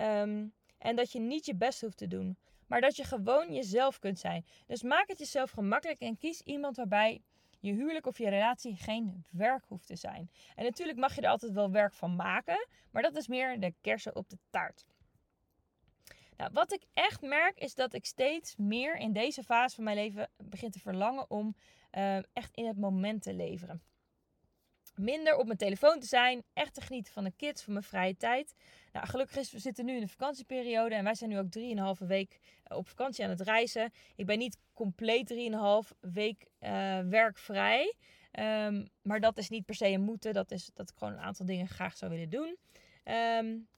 Um, 0.00 0.54
en 0.78 0.96
dat 0.96 1.12
je 1.12 1.20
niet 1.20 1.46
je 1.46 1.54
best 1.54 1.80
hoeft 1.80 1.96
te 1.96 2.06
doen. 2.06 2.38
Maar 2.66 2.80
dat 2.80 2.96
je 2.96 3.04
gewoon 3.04 3.52
jezelf 3.52 3.98
kunt 3.98 4.18
zijn. 4.18 4.46
Dus 4.66 4.82
maak 4.82 5.08
het 5.08 5.18
jezelf 5.18 5.50
gemakkelijk 5.50 6.00
en 6.00 6.16
kies 6.16 6.40
iemand 6.40 6.76
waarbij 6.76 7.22
je 7.60 7.72
huwelijk 7.72 8.06
of 8.06 8.18
je 8.18 8.28
relatie 8.28 8.76
geen 8.76 9.24
werk 9.30 9.64
hoeft 9.68 9.86
te 9.86 9.96
zijn. 9.96 10.30
En 10.54 10.64
natuurlijk 10.64 10.98
mag 10.98 11.14
je 11.14 11.20
er 11.20 11.28
altijd 11.28 11.52
wel 11.52 11.70
werk 11.70 11.94
van 11.94 12.16
maken, 12.16 12.66
maar 12.90 13.02
dat 13.02 13.16
is 13.16 13.26
meer 13.26 13.60
de 13.60 13.74
kersen 13.80 14.16
op 14.16 14.28
de 14.28 14.38
taart. 14.50 14.84
Wat 16.52 16.72
ik 16.72 16.82
echt 16.92 17.20
merk 17.20 17.58
is 17.58 17.74
dat 17.74 17.94
ik 17.94 18.06
steeds 18.06 18.56
meer 18.56 18.96
in 18.96 19.12
deze 19.12 19.42
fase 19.42 19.74
van 19.74 19.84
mijn 19.84 19.96
leven 19.96 20.30
begin 20.36 20.70
te 20.70 20.80
verlangen 20.80 21.30
om 21.30 21.56
uh, 21.92 22.16
echt 22.16 22.54
in 22.54 22.66
het 22.66 22.78
moment 22.78 23.22
te 23.22 23.34
leveren. 23.34 23.82
Minder 24.94 25.36
op 25.36 25.46
mijn 25.46 25.58
telefoon 25.58 26.00
te 26.00 26.06
zijn, 26.06 26.42
echt 26.52 26.74
te 26.74 26.80
genieten 26.80 27.12
van 27.12 27.24
de 27.24 27.32
kids, 27.36 27.62
van 27.62 27.72
mijn 27.72 27.84
vrije 27.84 28.16
tijd. 28.16 28.54
Nou, 28.92 29.06
gelukkig 29.06 29.36
is, 29.36 29.52
we 29.52 29.58
zitten 29.58 29.84
nu 29.84 29.94
in 29.94 30.00
de 30.00 30.08
vakantieperiode 30.08 30.94
en 30.94 31.04
wij 31.04 31.14
zijn 31.14 31.30
nu 31.30 31.38
ook 31.38 31.98
3,5 32.00 32.06
week 32.06 32.40
eh, 32.62 32.76
op 32.76 32.88
vakantie 32.88 33.24
aan 33.24 33.30
het 33.30 33.40
reizen. 33.40 33.92
Ik 34.16 34.26
ben 34.26 34.38
niet 34.38 34.58
compleet 34.72 35.34
3,5 35.84 35.98
week 36.00 36.46
uh, 36.60 37.00
werkvrij. 37.00 37.94
Um, 38.38 38.88
maar 39.02 39.20
dat 39.20 39.38
is 39.38 39.48
niet 39.48 39.64
per 39.64 39.74
se 39.74 39.88
een 39.88 40.02
moeten. 40.02 40.32
Dat 40.32 40.50
is 40.50 40.70
dat 40.74 40.90
ik 40.90 40.96
gewoon 40.98 41.12
een 41.12 41.20
aantal 41.20 41.46
dingen 41.46 41.68
graag 41.68 41.96
zou 41.96 42.10
willen 42.10 42.30
doen. 42.30 42.56
Um, 43.04 43.68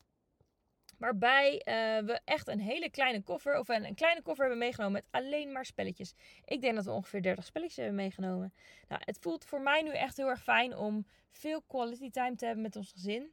Waarbij 0.99 1.53
uh, 1.55 2.07
we 2.07 2.21
echt 2.25 2.49
een 2.49 2.61
hele 2.61 2.91
kleine 2.91 3.23
koffer, 3.23 3.59
of 3.59 3.69
een, 3.69 3.95
kleine 3.95 4.23
koffer 4.23 4.45
hebben 4.45 4.63
meegenomen 4.63 4.93
met 4.93 5.23
alleen 5.23 5.53
maar 5.53 5.65
spelletjes. 5.65 6.15
Ik 6.45 6.61
denk 6.61 6.75
dat 6.75 6.85
we 6.85 6.91
ongeveer 6.91 7.23
30 7.23 7.45
spelletjes 7.45 7.77
hebben 7.77 7.95
meegenomen. 7.95 8.53
Nou, 8.89 9.03
het 9.05 9.19
voelt 9.21 9.45
voor 9.45 9.61
mij 9.61 9.83
nu 9.83 9.91
echt 9.91 10.17
heel 10.17 10.29
erg 10.29 10.43
fijn 10.43 10.77
om 10.77 11.07
veel 11.31 11.63
quality 11.63 12.11
time 12.11 12.37
te 12.37 12.45
hebben 12.45 12.63
met 12.63 12.77
ons 12.77 12.93
gezin. 12.93 13.33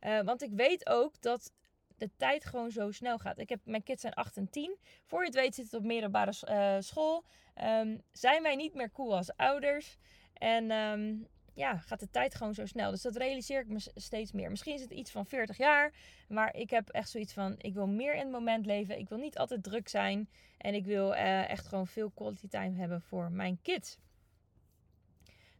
Uh, 0.00 0.20
want 0.20 0.42
ik 0.42 0.50
weet 0.52 0.88
ook 0.88 1.20
dat 1.20 1.52
de 1.96 2.10
tijd 2.16 2.44
gewoon 2.44 2.70
zo 2.70 2.90
snel 2.90 3.18
gaat. 3.18 3.38
Ik 3.38 3.48
heb, 3.48 3.60
mijn 3.64 3.82
kids 3.82 4.00
zijn 4.00 4.14
8 4.14 4.36
en 4.36 4.50
10. 4.50 4.76
Voor 5.04 5.20
je 5.20 5.26
het 5.26 5.34
weet 5.34 5.54
zit 5.54 5.64
het 5.64 5.74
op 5.74 5.82
middelbare 5.82 6.32
uh, 6.48 6.76
school. 6.80 7.24
Um, 7.62 8.02
zijn 8.12 8.42
wij 8.42 8.56
niet 8.56 8.74
meer 8.74 8.92
cool 8.92 9.16
als 9.16 9.36
ouders. 9.36 9.96
En 10.32 10.70
um, 10.70 11.28
ja, 11.58 11.76
gaat 11.76 12.00
de 12.00 12.10
tijd 12.10 12.34
gewoon 12.34 12.54
zo 12.54 12.66
snel. 12.66 12.90
Dus 12.90 13.02
dat 13.02 13.16
realiseer 13.16 13.60
ik 13.60 13.68
me 13.68 13.90
steeds 13.94 14.32
meer. 14.32 14.50
Misschien 14.50 14.74
is 14.74 14.80
het 14.80 14.90
iets 14.90 15.10
van 15.10 15.26
40 15.26 15.56
jaar. 15.56 15.92
Maar 16.28 16.54
ik 16.54 16.70
heb 16.70 16.88
echt 16.88 17.10
zoiets 17.10 17.32
van: 17.32 17.54
ik 17.58 17.74
wil 17.74 17.86
meer 17.86 18.14
in 18.14 18.20
het 18.20 18.30
moment 18.30 18.66
leven. 18.66 18.98
Ik 18.98 19.08
wil 19.08 19.18
niet 19.18 19.38
altijd 19.38 19.62
druk 19.62 19.88
zijn. 19.88 20.28
En 20.58 20.74
ik 20.74 20.84
wil 20.84 21.12
uh, 21.12 21.50
echt 21.50 21.66
gewoon 21.66 21.86
veel 21.86 22.10
quality 22.10 22.48
time 22.48 22.76
hebben 22.76 23.00
voor 23.00 23.30
mijn 23.30 23.58
kids. 23.62 23.98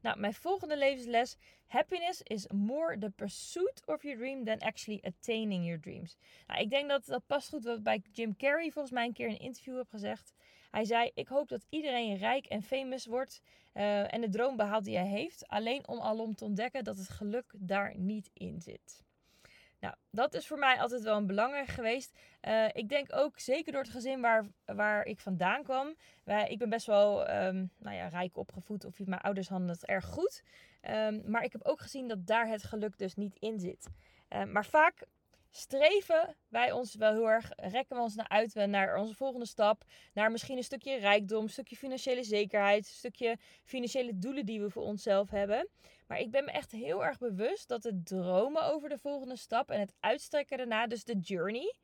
Nou, 0.00 0.18
mijn 0.18 0.34
volgende 0.34 0.76
levensles. 0.76 1.36
Happiness 1.66 2.22
is 2.22 2.46
more 2.48 2.98
the 2.98 3.10
pursuit 3.10 3.82
of 3.86 4.02
your 4.02 4.18
dream 4.18 4.44
than 4.44 4.58
actually 4.58 5.00
attaining 5.02 5.64
your 5.64 5.80
dreams. 5.80 6.16
Nou, 6.46 6.60
ik 6.60 6.70
denk 6.70 6.88
dat 6.88 7.06
dat 7.06 7.26
past 7.26 7.48
goed 7.48 7.64
wat 7.64 7.82
bij 7.82 8.02
Jim 8.12 8.36
Carrey 8.36 8.70
volgens 8.70 8.94
mij 8.94 9.04
een 9.06 9.12
keer 9.12 9.26
in 9.26 9.32
een 9.32 9.38
interview 9.38 9.76
heb 9.76 9.88
gezegd. 9.88 10.34
Hij 10.78 10.86
zei: 10.86 11.10
Ik 11.14 11.28
hoop 11.28 11.48
dat 11.48 11.66
iedereen 11.68 12.16
rijk 12.16 12.46
en 12.46 12.62
famous 12.62 13.06
wordt 13.06 13.40
uh, 13.74 14.12
en 14.12 14.20
de 14.20 14.28
droom 14.28 14.56
behaalt 14.56 14.84
die 14.84 14.96
hij 14.96 15.06
heeft. 15.06 15.48
Alleen 15.48 15.88
om 15.88 16.00
alom 16.00 16.34
te 16.34 16.44
ontdekken 16.44 16.84
dat 16.84 16.96
het 16.96 17.08
geluk 17.08 17.54
daar 17.56 17.94
niet 17.96 18.30
in 18.32 18.60
zit. 18.60 19.04
Nou, 19.80 19.94
dat 20.10 20.34
is 20.34 20.46
voor 20.46 20.58
mij 20.58 20.80
altijd 20.80 21.02
wel 21.02 21.16
een 21.16 21.26
belangrijk 21.26 21.68
geweest. 21.68 22.18
Uh, 22.48 22.68
ik 22.72 22.88
denk 22.88 23.14
ook 23.14 23.38
zeker 23.38 23.72
door 23.72 23.82
het 23.82 23.90
gezin 23.90 24.20
waar, 24.20 24.46
waar 24.64 25.04
ik 25.04 25.20
vandaan 25.20 25.62
kwam. 25.62 25.94
Ik 26.48 26.58
ben 26.58 26.68
best 26.68 26.86
wel 26.86 27.30
um, 27.30 27.70
nou 27.78 27.96
ja, 27.96 28.08
rijk 28.08 28.36
opgevoed, 28.36 28.84
of 28.84 28.98
mijn 28.98 29.20
ouders 29.20 29.48
hadden 29.48 29.68
het 29.68 29.86
erg 29.86 30.04
goed. 30.04 30.42
Um, 30.90 31.22
maar 31.26 31.42
ik 31.42 31.52
heb 31.52 31.64
ook 31.64 31.80
gezien 31.80 32.08
dat 32.08 32.26
daar 32.26 32.48
het 32.48 32.62
geluk 32.62 32.98
dus 32.98 33.14
niet 33.14 33.36
in 33.38 33.60
zit. 33.60 33.88
Uh, 34.30 34.44
maar 34.44 34.66
vaak 34.66 35.06
streven 35.50 36.36
wij 36.48 36.72
ons 36.72 36.94
wel 36.94 37.12
heel 37.12 37.30
erg, 37.30 37.50
rekken 37.56 37.96
we 37.96 38.02
ons 38.02 38.14
naar 38.14 38.28
uit 38.28 38.54
naar 38.54 38.96
onze 38.96 39.14
volgende 39.14 39.46
stap. 39.46 39.84
Naar 40.12 40.30
misschien 40.30 40.56
een 40.56 40.64
stukje 40.64 40.96
rijkdom, 40.96 41.42
een 41.42 41.50
stukje 41.50 41.76
financiële 41.76 42.24
zekerheid, 42.24 42.78
een 42.78 42.94
stukje 42.94 43.36
financiële 43.64 44.18
doelen 44.18 44.46
die 44.46 44.60
we 44.60 44.70
voor 44.70 44.82
onszelf 44.82 45.30
hebben. 45.30 45.68
Maar 46.06 46.18
ik 46.18 46.30
ben 46.30 46.44
me 46.44 46.50
echt 46.50 46.70
heel 46.70 47.04
erg 47.04 47.18
bewust 47.18 47.68
dat 47.68 47.82
het 47.82 48.06
dromen 48.06 48.64
over 48.64 48.88
de 48.88 48.98
volgende 48.98 49.36
stap 49.36 49.70
en 49.70 49.80
het 49.80 49.94
uitstrekken 50.00 50.56
daarna, 50.56 50.86
dus 50.86 51.04
de 51.04 51.18
journey, 51.18 51.76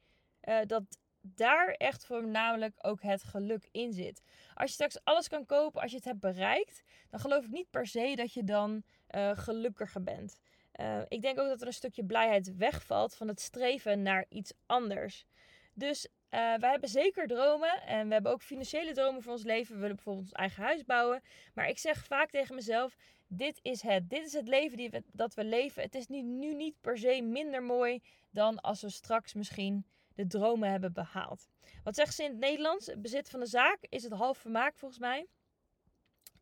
uh, 0.42 0.58
dat 0.66 0.82
daar 1.20 1.68
echt 1.68 2.06
voornamelijk 2.06 2.74
ook 2.86 3.02
het 3.02 3.22
geluk 3.22 3.68
in 3.70 3.92
zit. 3.92 4.22
Als 4.54 4.68
je 4.68 4.74
straks 4.74 5.04
alles 5.04 5.28
kan 5.28 5.46
kopen, 5.46 5.82
als 5.82 5.90
je 5.90 5.96
het 5.96 6.06
hebt 6.06 6.20
bereikt, 6.20 6.82
dan 7.10 7.20
geloof 7.20 7.44
ik 7.44 7.50
niet 7.50 7.70
per 7.70 7.86
se 7.86 8.12
dat 8.14 8.32
je 8.32 8.44
dan 8.44 8.82
uh, 9.10 9.30
gelukkiger 9.36 10.02
bent. 10.02 10.38
Uh, 10.80 11.00
ik 11.08 11.22
denk 11.22 11.38
ook 11.38 11.48
dat 11.48 11.60
er 11.60 11.66
een 11.66 11.72
stukje 11.72 12.04
blijheid 12.04 12.56
wegvalt 12.56 13.14
van 13.14 13.28
het 13.28 13.40
streven 13.40 14.02
naar 14.02 14.26
iets 14.28 14.52
anders. 14.66 15.26
Dus 15.74 16.06
uh, 16.06 16.10
wij 16.30 16.70
hebben 16.70 16.88
zeker 16.88 17.26
dromen 17.26 17.82
en 17.82 18.06
we 18.06 18.12
hebben 18.12 18.32
ook 18.32 18.42
financiële 18.42 18.92
dromen 18.92 19.22
voor 19.22 19.32
ons 19.32 19.42
leven. 19.42 19.74
We 19.74 19.80
willen 19.80 19.96
bijvoorbeeld 19.96 20.24
ons 20.24 20.34
eigen 20.34 20.62
huis 20.62 20.84
bouwen. 20.84 21.22
Maar 21.54 21.68
ik 21.68 21.78
zeg 21.78 22.04
vaak 22.04 22.30
tegen 22.30 22.54
mezelf: 22.54 22.96
dit 23.26 23.58
is 23.62 23.82
het. 23.82 24.10
Dit 24.10 24.26
is 24.26 24.32
het 24.32 24.48
leven 24.48 24.76
die 24.76 24.90
we, 24.90 25.02
dat 25.12 25.34
we 25.34 25.44
leven. 25.44 25.82
Het 25.82 25.94
is 25.94 26.06
niet, 26.06 26.24
nu 26.24 26.54
niet 26.54 26.80
per 26.80 26.98
se 26.98 27.22
minder 27.22 27.62
mooi 27.62 28.02
dan 28.30 28.60
als 28.60 28.80
we 28.80 28.90
straks 28.90 29.34
misschien 29.34 29.86
de 30.14 30.26
dromen 30.26 30.70
hebben 30.70 30.92
behaald. 30.92 31.48
Wat 31.84 31.94
zeggen 31.94 32.14
ze 32.14 32.22
in 32.22 32.30
het 32.30 32.40
Nederlands? 32.40 32.86
Het 32.86 33.02
bezit 33.02 33.30
van 33.30 33.40
de 33.40 33.46
zaak 33.46 33.78
is 33.80 34.02
het 34.02 34.12
half 34.12 34.38
vermaak 34.38 34.76
volgens 34.76 35.00
mij. 35.00 35.26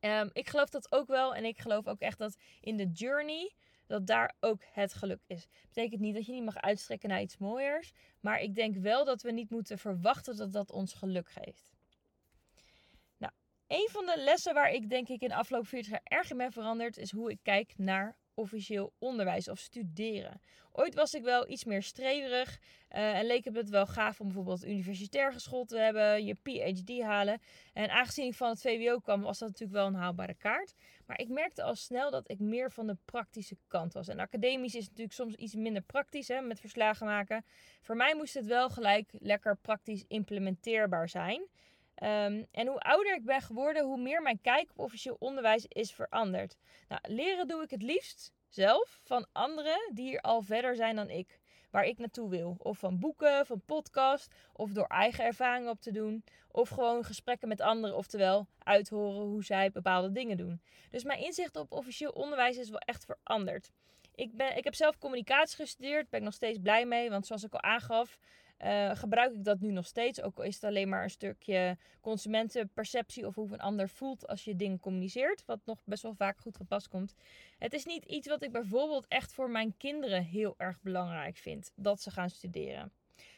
Um, 0.00 0.30
ik 0.32 0.48
geloof 0.48 0.68
dat 0.68 0.92
ook 0.92 1.06
wel. 1.06 1.34
En 1.34 1.44
ik 1.44 1.58
geloof 1.58 1.86
ook 1.86 2.00
echt 2.00 2.18
dat 2.18 2.36
in 2.60 2.76
de 2.76 2.90
journey 2.92 3.52
dat 3.92 4.06
daar 4.06 4.34
ook 4.40 4.62
het 4.72 4.94
geluk 4.94 5.22
is. 5.26 5.48
Betekent 5.66 6.00
niet 6.00 6.14
dat 6.14 6.26
je 6.26 6.32
niet 6.32 6.44
mag 6.44 6.56
uitstrekken 6.56 7.08
naar 7.08 7.22
iets 7.22 7.38
mooiers, 7.38 7.92
maar 8.20 8.40
ik 8.40 8.54
denk 8.54 8.76
wel 8.76 9.04
dat 9.04 9.22
we 9.22 9.32
niet 9.32 9.50
moeten 9.50 9.78
verwachten 9.78 10.36
dat 10.36 10.52
dat 10.52 10.70
ons 10.70 10.92
geluk 10.92 11.28
geeft. 11.28 11.71
Een 13.72 13.88
van 13.90 14.06
de 14.06 14.14
lessen 14.16 14.54
waar 14.54 14.70
ik 14.70 14.90
denk 14.90 15.08
ik 15.08 15.20
in 15.20 15.28
de 15.28 15.34
afgelopen 15.34 15.68
40 15.68 15.90
jaar 15.90 16.00
erg 16.04 16.30
in 16.30 16.36
ben 16.36 16.52
veranderd, 16.52 16.96
is 16.96 17.10
hoe 17.10 17.30
ik 17.30 17.38
kijk 17.42 17.74
naar 17.76 18.16
officieel 18.34 18.92
onderwijs 18.98 19.48
of 19.48 19.58
studeren. 19.58 20.40
Ooit 20.72 20.94
was 20.94 21.14
ik 21.14 21.22
wel 21.22 21.50
iets 21.50 21.64
meer 21.64 21.82
streverig 21.82 22.58
uh, 22.90 23.18
en 23.18 23.26
leek 23.26 23.44
het 23.44 23.68
wel 23.68 23.86
gaaf 23.86 24.20
om 24.20 24.26
bijvoorbeeld 24.26 24.64
universitair 24.64 25.32
geschoold 25.32 25.68
te 25.68 25.78
hebben, 25.78 26.24
je 26.24 26.34
PhD 26.34 27.02
halen. 27.02 27.40
En 27.72 27.90
aangezien 27.90 28.26
ik 28.26 28.34
van 28.34 28.48
het 28.48 28.60
VWO 28.60 28.98
kwam, 28.98 29.20
was 29.22 29.38
dat 29.38 29.48
natuurlijk 29.48 29.78
wel 29.78 29.86
een 29.86 29.94
haalbare 29.94 30.34
kaart. 30.34 30.74
Maar 31.06 31.20
ik 31.20 31.28
merkte 31.28 31.62
al 31.62 31.74
snel 31.74 32.10
dat 32.10 32.30
ik 32.30 32.38
meer 32.38 32.70
van 32.70 32.86
de 32.86 32.96
praktische 33.04 33.56
kant 33.66 33.92
was. 33.92 34.08
En 34.08 34.18
academisch 34.18 34.74
is 34.74 34.88
natuurlijk 34.88 35.12
soms 35.12 35.34
iets 35.34 35.54
minder 35.54 35.82
praktisch 35.82 36.28
hè, 36.28 36.40
met 36.40 36.60
verslagen 36.60 37.06
maken. 37.06 37.44
Voor 37.80 37.96
mij 37.96 38.14
moest 38.14 38.34
het 38.34 38.46
wel 38.46 38.70
gelijk 38.70 39.10
lekker 39.12 39.56
praktisch 39.56 40.04
implementeerbaar 40.08 41.08
zijn. 41.08 41.48
Um, 42.02 42.46
en 42.50 42.66
hoe 42.66 42.80
ouder 42.80 43.14
ik 43.14 43.24
ben 43.24 43.40
geworden, 43.40 43.84
hoe 43.84 44.00
meer 44.00 44.22
mijn 44.22 44.40
kijk 44.40 44.70
op 44.70 44.78
officieel 44.78 45.16
onderwijs 45.18 45.66
is 45.68 45.92
veranderd. 45.92 46.56
Nou, 46.88 47.00
leren 47.08 47.48
doe 47.48 47.62
ik 47.62 47.70
het 47.70 47.82
liefst 47.82 48.32
zelf 48.48 49.00
van 49.04 49.26
anderen 49.32 49.90
die 49.94 50.08
hier 50.08 50.20
al 50.20 50.42
verder 50.42 50.76
zijn 50.76 50.96
dan 50.96 51.10
ik. 51.10 51.40
Waar 51.70 51.84
ik 51.84 51.98
naartoe 51.98 52.28
wil. 52.28 52.56
Of 52.58 52.78
van 52.78 52.98
boeken, 52.98 53.46
van 53.46 53.62
podcast, 53.66 54.34
of 54.52 54.72
door 54.72 54.86
eigen 54.86 55.24
ervaringen 55.24 55.70
op 55.70 55.80
te 55.80 55.92
doen. 55.92 56.24
Of 56.50 56.68
gewoon 56.68 57.04
gesprekken 57.04 57.48
met 57.48 57.60
anderen, 57.60 57.96
oftewel 57.96 58.46
uithoren 58.58 59.26
hoe 59.26 59.44
zij 59.44 59.70
bepaalde 59.70 60.12
dingen 60.12 60.36
doen. 60.36 60.62
Dus 60.90 61.04
mijn 61.04 61.20
inzicht 61.20 61.56
op 61.56 61.72
officieel 61.72 62.10
onderwijs 62.10 62.56
is 62.56 62.70
wel 62.70 62.78
echt 62.78 63.04
veranderd. 63.04 63.70
Ik, 64.14 64.36
ben, 64.36 64.56
ik 64.56 64.64
heb 64.64 64.74
zelf 64.74 64.98
communicatie 64.98 65.56
gestudeerd, 65.56 66.10
ben 66.10 66.18
ik 66.18 66.24
nog 66.24 66.34
steeds 66.34 66.58
blij 66.58 66.86
mee. 66.86 67.10
Want 67.10 67.26
zoals 67.26 67.44
ik 67.44 67.52
al 67.52 67.62
aangaf, 67.62 68.18
uh, 68.64 68.90
gebruik 68.96 69.34
ik 69.34 69.44
dat 69.44 69.60
nu 69.60 69.70
nog 69.70 69.86
steeds. 69.86 70.22
Ook 70.22 70.44
is 70.44 70.54
het 70.54 70.64
alleen 70.64 70.88
maar 70.88 71.02
een 71.02 71.10
stukje 71.10 71.76
consumentenperceptie 72.00 73.26
of 73.26 73.34
hoe 73.34 73.52
een 73.52 73.60
ander 73.60 73.88
voelt 73.88 74.26
als 74.28 74.44
je 74.44 74.56
dingen 74.56 74.80
communiceert. 74.80 75.44
Wat 75.44 75.60
nog 75.64 75.78
best 75.84 76.02
wel 76.02 76.14
vaak 76.14 76.38
goed 76.38 76.56
gepast 76.56 76.88
komt. 76.88 77.14
Het 77.58 77.72
is 77.72 77.84
niet 77.84 78.04
iets 78.04 78.28
wat 78.28 78.42
ik 78.42 78.52
bijvoorbeeld 78.52 79.06
echt 79.08 79.32
voor 79.32 79.50
mijn 79.50 79.76
kinderen 79.76 80.24
heel 80.24 80.54
erg 80.56 80.80
belangrijk 80.80 81.36
vind. 81.36 81.72
Dat 81.76 82.00
ze 82.00 82.10
gaan 82.10 82.30
studeren. 82.30 82.92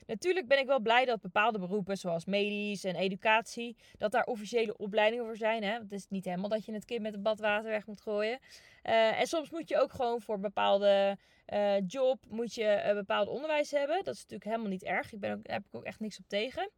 Natuurlijk 0.06 0.48
ben 0.48 0.58
ik 0.58 0.66
wel 0.66 0.80
blij 0.80 1.04
dat 1.04 1.20
bepaalde 1.20 1.58
beroepen, 1.58 1.96
zoals 1.96 2.24
medisch 2.24 2.84
en 2.84 2.94
educatie, 2.94 3.76
dat 3.98 4.12
daar 4.12 4.24
officiële 4.24 4.76
opleidingen 4.76 5.24
voor 5.24 5.36
zijn. 5.36 5.62
Hè? 5.62 5.72
Het 5.72 5.92
is 5.92 6.06
niet 6.08 6.24
helemaal 6.24 6.48
dat 6.48 6.64
je 6.64 6.72
het 6.72 6.84
kind 6.84 7.02
met 7.02 7.12
het 7.12 7.22
badwater 7.22 7.70
weg 7.70 7.86
moet 7.86 8.00
gooien. 8.00 8.38
Uh, 8.84 9.20
en 9.20 9.26
soms 9.26 9.50
moet 9.50 9.68
je 9.68 9.80
ook 9.80 9.92
gewoon 9.92 10.20
voor 10.20 10.40
bepaalde 10.40 11.18
uh, 11.52 11.86
job 11.86 12.18
moet 12.28 12.54
je 12.54 12.82
uh, 12.86 12.92
bepaald 12.92 13.28
onderwijs 13.28 13.70
hebben. 13.70 14.04
Dat 14.04 14.14
is 14.14 14.20
natuurlijk 14.20 14.50
helemaal 14.50 14.70
niet 14.70 14.84
erg. 14.84 15.12
Ik 15.12 15.20
ben 15.20 15.32
ook, 15.32 15.44
daar 15.44 15.56
heb 15.56 15.66
ik 15.66 15.74
ook 15.74 15.84
echt 15.84 16.00
niks 16.00 16.18
op 16.18 16.24
tegen. 16.28 16.70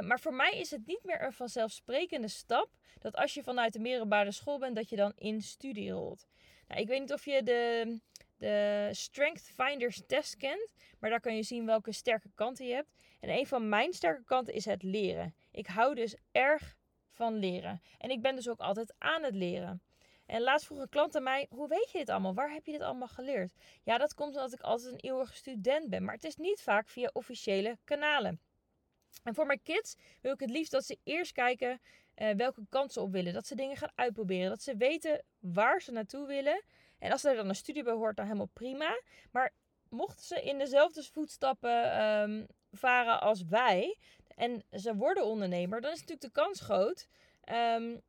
Maar 0.00 0.20
voor 0.20 0.34
mij 0.34 0.50
is 0.50 0.70
het 0.70 0.86
niet 0.86 1.04
meer 1.04 1.22
een 1.22 1.32
vanzelfsprekende 1.32 2.28
stap 2.28 2.68
dat 2.98 3.16
als 3.16 3.34
je 3.34 3.42
vanuit 3.42 3.72
de 3.72 3.78
middelbare 3.78 4.32
school 4.32 4.58
bent, 4.58 4.76
dat 4.76 4.88
je 4.88 4.96
dan 4.96 5.12
in 5.14 5.42
studie 5.42 5.90
rolt. 5.90 6.26
Nou, 6.68 6.80
ik 6.80 6.88
weet 6.88 7.00
niet 7.00 7.12
of 7.12 7.24
je 7.24 7.42
de, 7.42 8.00
de 8.38 8.88
Strength 8.92 9.50
Finders 9.54 10.02
test 10.06 10.36
kent, 10.36 10.74
maar 10.98 11.10
daar 11.10 11.20
kan 11.20 11.36
je 11.36 11.42
zien 11.42 11.66
welke 11.66 11.92
sterke 11.92 12.30
kanten 12.34 12.66
je 12.66 12.74
hebt. 12.74 12.94
En 13.20 13.30
een 13.30 13.46
van 13.46 13.68
mijn 13.68 13.92
sterke 13.92 14.24
kanten 14.24 14.54
is 14.54 14.64
het 14.64 14.82
leren. 14.82 15.34
Ik 15.52 15.66
hou 15.66 15.94
dus 15.94 16.16
erg 16.32 16.76
van 17.10 17.38
leren. 17.38 17.82
En 17.98 18.10
ik 18.10 18.22
ben 18.22 18.34
dus 18.34 18.48
ook 18.48 18.60
altijd 18.60 18.94
aan 18.98 19.22
het 19.22 19.34
leren. 19.34 19.82
En 20.26 20.40
laatst 20.40 20.66
vroeg 20.66 20.78
een 20.78 20.88
klant 20.88 21.16
aan 21.16 21.22
mij: 21.22 21.46
hoe 21.50 21.68
weet 21.68 21.90
je 21.92 21.98
dit 21.98 22.08
allemaal? 22.08 22.34
Waar 22.34 22.52
heb 22.52 22.66
je 22.66 22.72
dit 22.72 22.80
allemaal 22.80 23.08
geleerd? 23.08 23.54
Ja, 23.82 23.98
dat 23.98 24.14
komt 24.14 24.34
omdat 24.34 24.52
ik 24.52 24.60
altijd 24.60 24.92
een 24.92 25.10
eeuwige 25.10 25.34
student 25.34 25.88
ben. 25.88 26.04
Maar 26.04 26.14
het 26.14 26.24
is 26.24 26.36
niet 26.36 26.62
vaak 26.62 26.88
via 26.88 27.10
officiële 27.12 27.78
kanalen. 27.84 28.40
En 29.22 29.34
voor 29.34 29.46
mijn 29.46 29.62
kids 29.62 29.96
wil 30.20 30.32
ik 30.32 30.40
het 30.40 30.50
liefst 30.50 30.72
dat 30.72 30.84
ze 30.84 30.98
eerst 31.04 31.32
kijken 31.32 31.80
uh, 32.16 32.30
welke 32.30 32.66
kansen 32.68 33.02
op 33.02 33.12
willen. 33.12 33.32
Dat 33.32 33.46
ze 33.46 33.54
dingen 33.54 33.76
gaan 33.76 33.92
uitproberen. 33.94 34.48
Dat 34.48 34.62
ze 34.62 34.76
weten 34.76 35.24
waar 35.38 35.80
ze 35.82 35.92
naartoe 35.92 36.26
willen. 36.26 36.62
En 36.98 37.12
als 37.12 37.24
er 37.24 37.36
dan 37.36 37.48
een 37.48 37.54
studie 37.54 37.82
bij 37.82 37.92
hoort, 37.92 38.16
dan 38.16 38.24
helemaal 38.24 38.50
prima. 38.52 39.00
Maar 39.30 39.52
mochten 39.88 40.24
ze 40.24 40.42
in 40.42 40.58
dezelfde 40.58 41.02
voetstappen 41.02 42.02
um, 42.04 42.46
varen 42.70 43.20
als 43.20 43.44
wij 43.44 43.98
en 44.34 44.62
ze 44.70 44.94
worden 44.94 45.24
ondernemer, 45.24 45.80
dan 45.80 45.92
is 45.92 46.00
natuurlijk 46.00 46.34
de 46.34 46.40
kans 46.40 46.60
groot 46.60 47.08
um, 47.76 48.00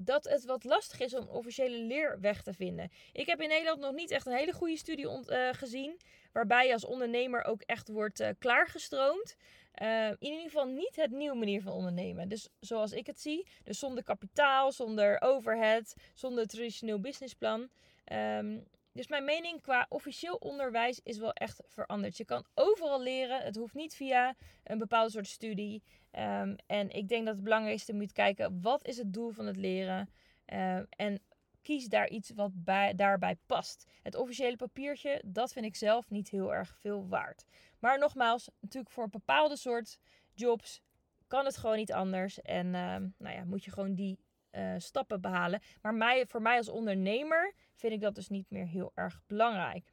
dat 0.00 0.24
het 0.24 0.44
wat 0.44 0.64
lastig 0.64 1.00
is 1.00 1.14
om 1.14 1.28
officiële 1.28 1.76
leerweg 1.76 2.42
te 2.42 2.52
vinden. 2.52 2.90
Ik 3.12 3.26
heb 3.26 3.40
in 3.40 3.48
Nederland 3.48 3.80
nog 3.80 3.92
niet 3.92 4.10
echt 4.10 4.26
een 4.26 4.36
hele 4.36 4.52
goede 4.52 4.76
studie 4.76 5.06
uh, 5.06 5.48
gezien. 5.52 6.00
Waarbij 6.32 6.66
je 6.66 6.72
als 6.72 6.84
ondernemer 6.84 7.44
ook 7.44 7.60
echt 7.60 7.88
wordt 7.88 8.20
uh, 8.20 8.28
klaargestroomd. 8.38 9.36
Uh, 9.82 10.08
in 10.08 10.16
ieder 10.18 10.42
geval 10.42 10.66
niet 10.66 10.96
het 10.96 11.10
nieuwe 11.10 11.36
manier 11.36 11.62
van 11.62 11.72
ondernemen. 11.72 12.28
Dus 12.28 12.48
zoals 12.60 12.92
ik 12.92 13.06
het 13.06 13.20
zie. 13.20 13.46
Dus 13.64 13.78
zonder 13.78 14.04
kapitaal, 14.04 14.72
zonder 14.72 15.20
overhead, 15.20 15.94
zonder 16.14 16.46
traditioneel 16.46 17.00
businessplan. 17.00 17.68
Um, 18.12 18.66
dus 18.92 19.08
mijn 19.08 19.24
mening 19.24 19.60
qua 19.62 19.86
officieel 19.88 20.34
onderwijs 20.34 21.00
is 21.02 21.18
wel 21.18 21.32
echt 21.32 21.62
veranderd. 21.66 22.16
Je 22.16 22.24
kan 22.24 22.44
overal 22.54 23.02
leren. 23.02 23.40
Het 23.40 23.56
hoeft 23.56 23.74
niet 23.74 23.94
via 23.94 24.34
een 24.64 24.78
bepaalde 24.78 25.10
soort 25.10 25.26
studie. 25.26 25.82
Um, 26.12 26.56
en 26.66 26.90
ik 26.90 27.08
denk 27.08 27.24
dat 27.26 27.34
het 27.34 27.44
belangrijkste 27.44 27.94
moet 27.94 28.12
kijken: 28.12 28.60
wat 28.60 28.86
is 28.86 28.96
het 28.96 29.12
doel 29.12 29.30
van 29.30 29.46
het 29.46 29.56
leren? 29.56 30.10
Um, 30.46 30.86
en 30.88 31.22
kies 31.62 31.86
daar 31.86 32.08
iets 32.08 32.30
wat 32.30 32.50
bij, 32.54 32.94
daarbij 32.94 33.36
past. 33.46 33.86
Het 34.02 34.14
officiële 34.14 34.56
papiertje, 34.56 35.22
dat 35.24 35.52
vind 35.52 35.64
ik 35.64 35.76
zelf 35.76 36.10
niet 36.10 36.28
heel 36.28 36.54
erg 36.54 36.76
veel 36.78 37.08
waard. 37.08 37.44
Maar 37.78 37.98
nogmaals, 37.98 38.50
natuurlijk 38.60 38.92
voor 38.92 39.04
een 39.04 39.10
bepaalde 39.10 39.56
soort 39.56 39.98
jobs 40.34 40.82
kan 41.26 41.44
het 41.44 41.56
gewoon 41.56 41.76
niet 41.76 41.92
anders. 41.92 42.40
En 42.40 42.70
nou 42.70 43.34
ja, 43.34 43.44
moet 43.44 43.64
je 43.64 43.70
gewoon 43.70 43.94
die 43.94 44.18
uh, 44.56 44.74
stappen 44.78 45.20
behalen. 45.20 45.60
Maar 45.82 45.94
mij, 45.94 46.26
voor 46.26 46.42
mij 46.42 46.56
als 46.56 46.68
ondernemer 46.68 47.54
vind 47.74 47.92
ik 47.92 48.00
dat 48.00 48.14
dus 48.14 48.28
niet 48.28 48.50
meer 48.50 48.66
heel 48.66 48.92
erg 48.94 49.20
belangrijk. 49.26 49.92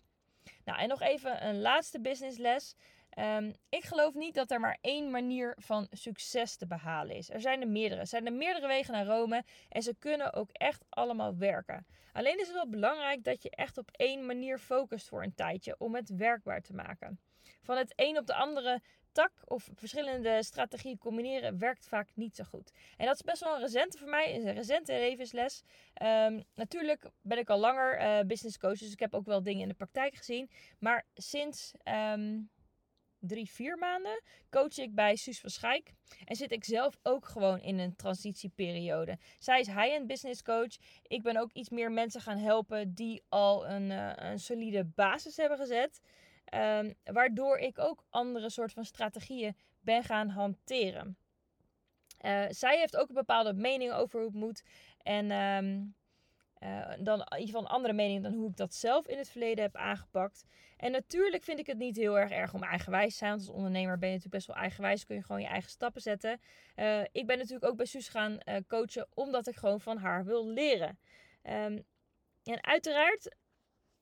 Nou, 0.65 0.79
en 0.79 0.87
nog 0.87 1.01
even 1.01 1.45
een 1.47 1.61
laatste 1.61 2.01
businessles. 2.01 2.75
Um, 3.19 3.53
ik 3.69 3.83
geloof 3.83 4.13
niet 4.13 4.33
dat 4.33 4.51
er 4.51 4.59
maar 4.59 4.77
één 4.81 5.11
manier 5.11 5.55
van 5.57 5.87
succes 5.89 6.55
te 6.55 6.67
behalen 6.67 7.15
is. 7.15 7.29
Er 7.29 7.41
zijn 7.41 7.61
er 7.61 7.67
meerdere. 7.67 8.01
Er 8.01 8.07
zijn 8.07 8.25
er 8.25 8.33
meerdere 8.33 8.67
wegen 8.67 8.93
naar 8.93 9.05
Rome 9.05 9.43
en 9.69 9.81
ze 9.81 9.95
kunnen 9.99 10.33
ook 10.33 10.49
echt 10.51 10.85
allemaal 10.89 11.37
werken. 11.37 11.85
Alleen 12.13 12.39
is 12.39 12.47
het 12.47 12.55
wel 12.55 12.69
belangrijk 12.69 13.23
dat 13.23 13.43
je 13.43 13.49
echt 13.49 13.77
op 13.77 13.91
één 13.91 14.25
manier 14.25 14.57
focust 14.57 15.07
voor 15.07 15.23
een 15.23 15.35
tijdje 15.35 15.75
om 15.77 15.95
het 15.95 16.15
werkbaar 16.15 16.61
te 16.61 16.73
maken. 16.73 17.19
Van 17.61 17.77
het 17.77 17.93
een 17.95 18.17
op 18.17 18.25
de 18.27 18.33
andere 18.33 18.81
tak 19.11 19.31
of 19.45 19.69
verschillende 19.75 20.43
strategieën 20.43 20.97
combineren 20.97 21.57
werkt 21.57 21.87
vaak 21.87 22.09
niet 22.13 22.35
zo 22.35 22.43
goed. 22.43 22.71
En 22.97 23.05
dat 23.05 23.15
is 23.15 23.21
best 23.21 23.43
wel 23.43 23.55
een 23.55 23.61
recente 23.61 23.97
voor 23.97 24.09
mij, 24.09 24.35
een 24.35 24.53
recente 24.53 24.91
levensles. 24.91 25.63
Um, 26.01 26.43
natuurlijk 26.55 27.09
ben 27.21 27.37
ik 27.37 27.49
al 27.49 27.59
langer 27.59 28.01
uh, 28.01 28.19
business 28.27 28.57
coach, 28.57 28.77
dus 28.77 28.91
ik 28.91 28.99
heb 28.99 29.13
ook 29.13 29.25
wel 29.25 29.43
dingen 29.43 29.61
in 29.61 29.67
de 29.67 29.73
praktijk 29.73 30.15
gezien. 30.15 30.49
Maar 30.79 31.05
sinds 31.13 31.71
um, 31.83 32.49
drie, 33.21 33.49
vier 33.49 33.77
maanden 33.77 34.21
coach 34.49 34.77
ik 34.77 34.95
bij 34.95 35.15
Suus 35.15 35.39
van 35.39 35.49
Schijk. 35.49 35.93
En 36.25 36.35
zit 36.35 36.51
ik 36.51 36.63
zelf 36.63 36.97
ook 37.03 37.25
gewoon 37.25 37.59
in 37.59 37.79
een 37.79 37.95
transitieperiode. 37.95 39.17
Zij 39.39 39.59
is 39.59 39.67
high-end 39.67 40.07
business 40.07 40.41
coach. 40.41 40.77
Ik 41.01 41.21
ben 41.21 41.37
ook 41.37 41.51
iets 41.51 41.69
meer 41.69 41.91
mensen 41.91 42.21
gaan 42.21 42.37
helpen 42.37 42.93
die 42.93 43.23
al 43.29 43.67
een, 43.67 43.89
uh, 43.89 44.11
een 44.15 44.39
solide 44.39 44.85
basis 44.85 45.37
hebben 45.37 45.57
gezet. 45.57 45.99
Um, 46.53 46.93
waardoor 47.03 47.57
ik 47.57 47.79
ook 47.79 48.05
andere 48.09 48.49
soort 48.49 48.73
van 48.73 48.85
strategieën 48.85 49.55
ben 49.79 50.03
gaan 50.03 50.29
hanteren. 50.29 51.17
Uh, 52.21 52.45
zij 52.49 52.77
heeft 52.77 52.97
ook 52.97 53.09
een 53.09 53.15
bepaalde 53.15 53.53
mening 53.53 53.91
over 53.91 54.19
hoe 54.19 54.27
het 54.27 54.37
moet. 54.37 54.63
En 54.97 55.31
um, 55.31 55.95
uh, 56.59 56.89
dan 56.99 57.19
in 57.19 57.37
ieder 57.37 57.45
geval 57.45 57.61
een 57.61 57.67
andere 57.67 57.93
mening 57.93 58.23
dan 58.23 58.33
hoe 58.33 58.49
ik 58.49 58.57
dat 58.57 58.73
zelf 58.73 59.07
in 59.07 59.17
het 59.17 59.29
verleden 59.29 59.63
heb 59.63 59.75
aangepakt. 59.75 60.45
En 60.77 60.91
natuurlijk 60.91 61.43
vind 61.43 61.59
ik 61.59 61.67
het 61.67 61.77
niet 61.77 61.95
heel 61.95 62.19
erg 62.19 62.31
erg 62.31 62.53
om 62.53 62.63
eigenwijs 62.63 63.11
te 63.11 63.17
zijn. 63.17 63.31
Want 63.31 63.47
als 63.47 63.55
ondernemer 63.55 63.97
ben 63.97 64.09
je 64.09 64.15
natuurlijk 64.15 64.43
best 64.43 64.47
wel 64.47 64.63
eigenwijs. 64.63 65.05
Kun 65.05 65.15
je 65.15 65.23
gewoon 65.23 65.41
je 65.41 65.47
eigen 65.47 65.69
stappen 65.69 66.01
zetten. 66.01 66.39
Uh, 66.75 67.01
ik 67.11 67.27
ben 67.27 67.37
natuurlijk 67.37 67.65
ook 67.65 67.77
bij 67.77 67.85
Suus 67.85 68.09
gaan 68.09 68.37
coachen 68.67 69.07
omdat 69.13 69.47
ik 69.47 69.55
gewoon 69.55 69.81
van 69.81 69.97
haar 69.97 70.25
wil 70.25 70.47
leren. 70.47 70.99
Um, 71.43 71.85
en 72.43 72.63
uiteraard 72.63 73.35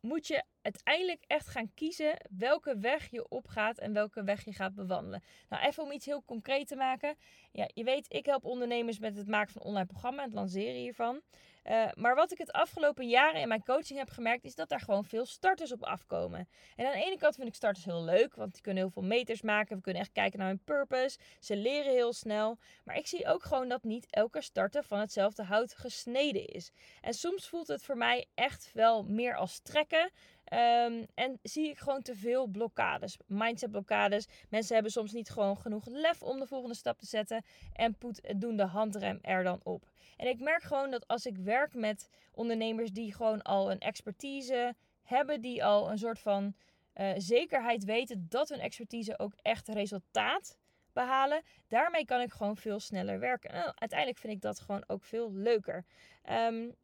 moet 0.01 0.27
je 0.27 0.43
uiteindelijk 0.61 1.23
echt 1.27 1.47
gaan 1.47 1.73
kiezen 1.73 2.17
welke 2.29 2.77
weg 2.77 3.11
je 3.11 3.27
opgaat 3.27 3.77
en 3.77 3.93
welke 3.93 4.23
weg 4.23 4.45
je 4.45 4.53
gaat 4.53 4.75
bewandelen. 4.75 5.23
Nou, 5.49 5.63
even 5.63 5.83
om 5.83 5.91
iets 5.91 6.05
heel 6.05 6.23
concreet 6.25 6.67
te 6.67 6.75
maken. 6.75 7.17
Ja, 7.51 7.69
je 7.73 7.83
weet, 7.83 8.13
ik 8.13 8.25
help 8.25 8.45
ondernemers 8.45 8.99
met 8.99 9.17
het 9.17 9.27
maken 9.27 9.53
van 9.53 9.61
online 9.61 9.85
programma 9.85 10.17
en 10.17 10.25
het 10.25 10.33
lanceren 10.33 10.79
hiervan. 10.79 11.21
Uh, 11.63 11.87
maar 11.93 12.15
wat 12.15 12.31
ik 12.31 12.37
het 12.37 12.51
afgelopen 12.51 13.07
jaren 13.07 13.41
in 13.41 13.47
mijn 13.47 13.63
coaching 13.63 13.99
heb 13.99 14.09
gemerkt, 14.09 14.43
is 14.43 14.55
dat 14.55 14.69
daar 14.69 14.79
gewoon 14.79 15.05
veel 15.05 15.25
starters 15.25 15.71
op 15.71 15.83
afkomen. 15.83 16.49
En 16.75 16.85
aan 16.85 16.91
de 16.91 17.05
ene 17.05 17.17
kant 17.17 17.35
vind 17.35 17.47
ik 17.47 17.55
starters 17.55 17.85
heel 17.85 18.03
leuk, 18.03 18.35
want 18.35 18.53
die 18.53 18.61
kunnen 18.61 18.83
heel 18.83 18.91
veel 18.91 19.03
meters 19.03 19.41
maken. 19.41 19.75
We 19.75 19.81
kunnen 19.81 20.01
echt 20.01 20.11
kijken 20.11 20.39
naar 20.39 20.47
hun 20.47 20.63
purpose. 20.63 21.17
Ze 21.39 21.55
leren 21.55 21.91
heel 21.91 22.13
snel. 22.13 22.57
Maar 22.83 22.97
ik 22.97 23.07
zie 23.07 23.27
ook 23.27 23.43
gewoon 23.43 23.67
dat 23.67 23.83
niet 23.83 24.07
elke 24.09 24.41
starter 24.41 24.83
van 24.83 24.99
hetzelfde 24.99 25.43
hout 25.43 25.75
gesneden 25.75 26.45
is. 26.45 26.71
En 27.01 27.13
soms 27.13 27.47
voelt 27.47 27.67
het 27.67 27.83
voor 27.83 27.97
mij 27.97 28.25
echt 28.33 28.69
wel 28.73 29.03
meer 29.03 29.35
als 29.35 29.59
trekken. 29.59 30.11
Um, 30.53 31.05
en 31.15 31.39
zie 31.43 31.69
ik 31.69 31.77
gewoon 31.77 32.01
te 32.01 32.15
veel 32.15 32.47
blokkades, 32.47 33.17
mindset 33.27 33.71
blokkades. 33.71 34.27
Mensen 34.49 34.73
hebben 34.73 34.91
soms 34.91 35.11
niet 35.11 35.29
gewoon 35.29 35.57
genoeg 35.57 35.85
lef 35.85 36.21
om 36.21 36.39
de 36.39 36.47
volgende 36.47 36.75
stap 36.75 36.99
te 36.99 37.05
zetten 37.05 37.43
en 37.73 37.97
doen 38.37 38.55
de 38.55 38.65
handrem 38.65 39.19
er 39.21 39.43
dan 39.43 39.59
op. 39.63 39.89
En 40.17 40.27
ik 40.27 40.39
merk 40.39 40.61
gewoon 40.61 40.91
dat 40.91 41.07
als 41.07 41.25
ik 41.25 41.37
werk 41.37 41.73
met 41.73 42.09
ondernemers 42.31 42.91
die 42.91 43.13
gewoon 43.13 43.41
al 43.41 43.71
een 43.71 43.79
expertise 43.79 44.75
hebben, 45.03 45.41
die 45.41 45.63
al 45.65 45.91
een 45.91 45.97
soort 45.97 46.19
van 46.19 46.55
uh, 46.95 47.11
zekerheid 47.17 47.83
weten 47.83 48.25
dat 48.29 48.49
hun 48.49 48.59
expertise 48.59 49.19
ook 49.19 49.33
echt 49.41 49.67
resultaat 49.67 50.57
behalen, 50.93 51.41
daarmee 51.67 52.05
kan 52.05 52.21
ik 52.21 52.31
gewoon 52.31 52.57
veel 52.57 52.79
sneller 52.79 53.19
werken. 53.19 53.49
En 53.49 53.79
uiteindelijk 53.79 54.19
vind 54.19 54.33
ik 54.33 54.41
dat 54.41 54.59
gewoon 54.59 54.83
ook 54.87 55.03
veel 55.03 55.33
leuker. 55.33 55.85
Um, 56.29 56.75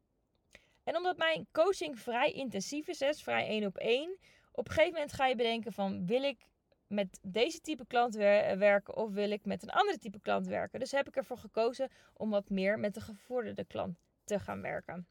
en 0.86 0.96
omdat 0.96 1.16
mijn 1.16 1.46
coaching 1.52 1.98
vrij 1.98 2.32
intensief 2.32 2.88
is, 2.88 3.22
vrij 3.22 3.46
één 3.46 3.64
op 3.66 3.76
één, 3.76 4.18
op 4.52 4.68
een 4.68 4.74
gegeven 4.74 4.92
moment 4.92 5.12
ga 5.12 5.26
je 5.26 5.36
bedenken 5.36 5.72
van 5.72 6.06
wil 6.06 6.22
ik 6.22 6.38
met 6.86 7.18
deze 7.22 7.60
type 7.60 7.86
klant 7.86 8.14
werken 8.14 8.96
of 8.96 9.12
wil 9.12 9.30
ik 9.30 9.44
met 9.44 9.62
een 9.62 9.70
andere 9.70 9.98
type 9.98 10.20
klant 10.20 10.46
werken. 10.46 10.80
Dus 10.80 10.92
heb 10.92 11.08
ik 11.08 11.16
ervoor 11.16 11.38
gekozen 11.38 11.90
om 12.12 12.30
wat 12.30 12.50
meer 12.50 12.78
met 12.78 12.94
de 12.94 13.00
gevorderde 13.00 13.64
klant 13.64 13.98
te 14.24 14.38
gaan 14.38 14.62
werken. 14.62 15.06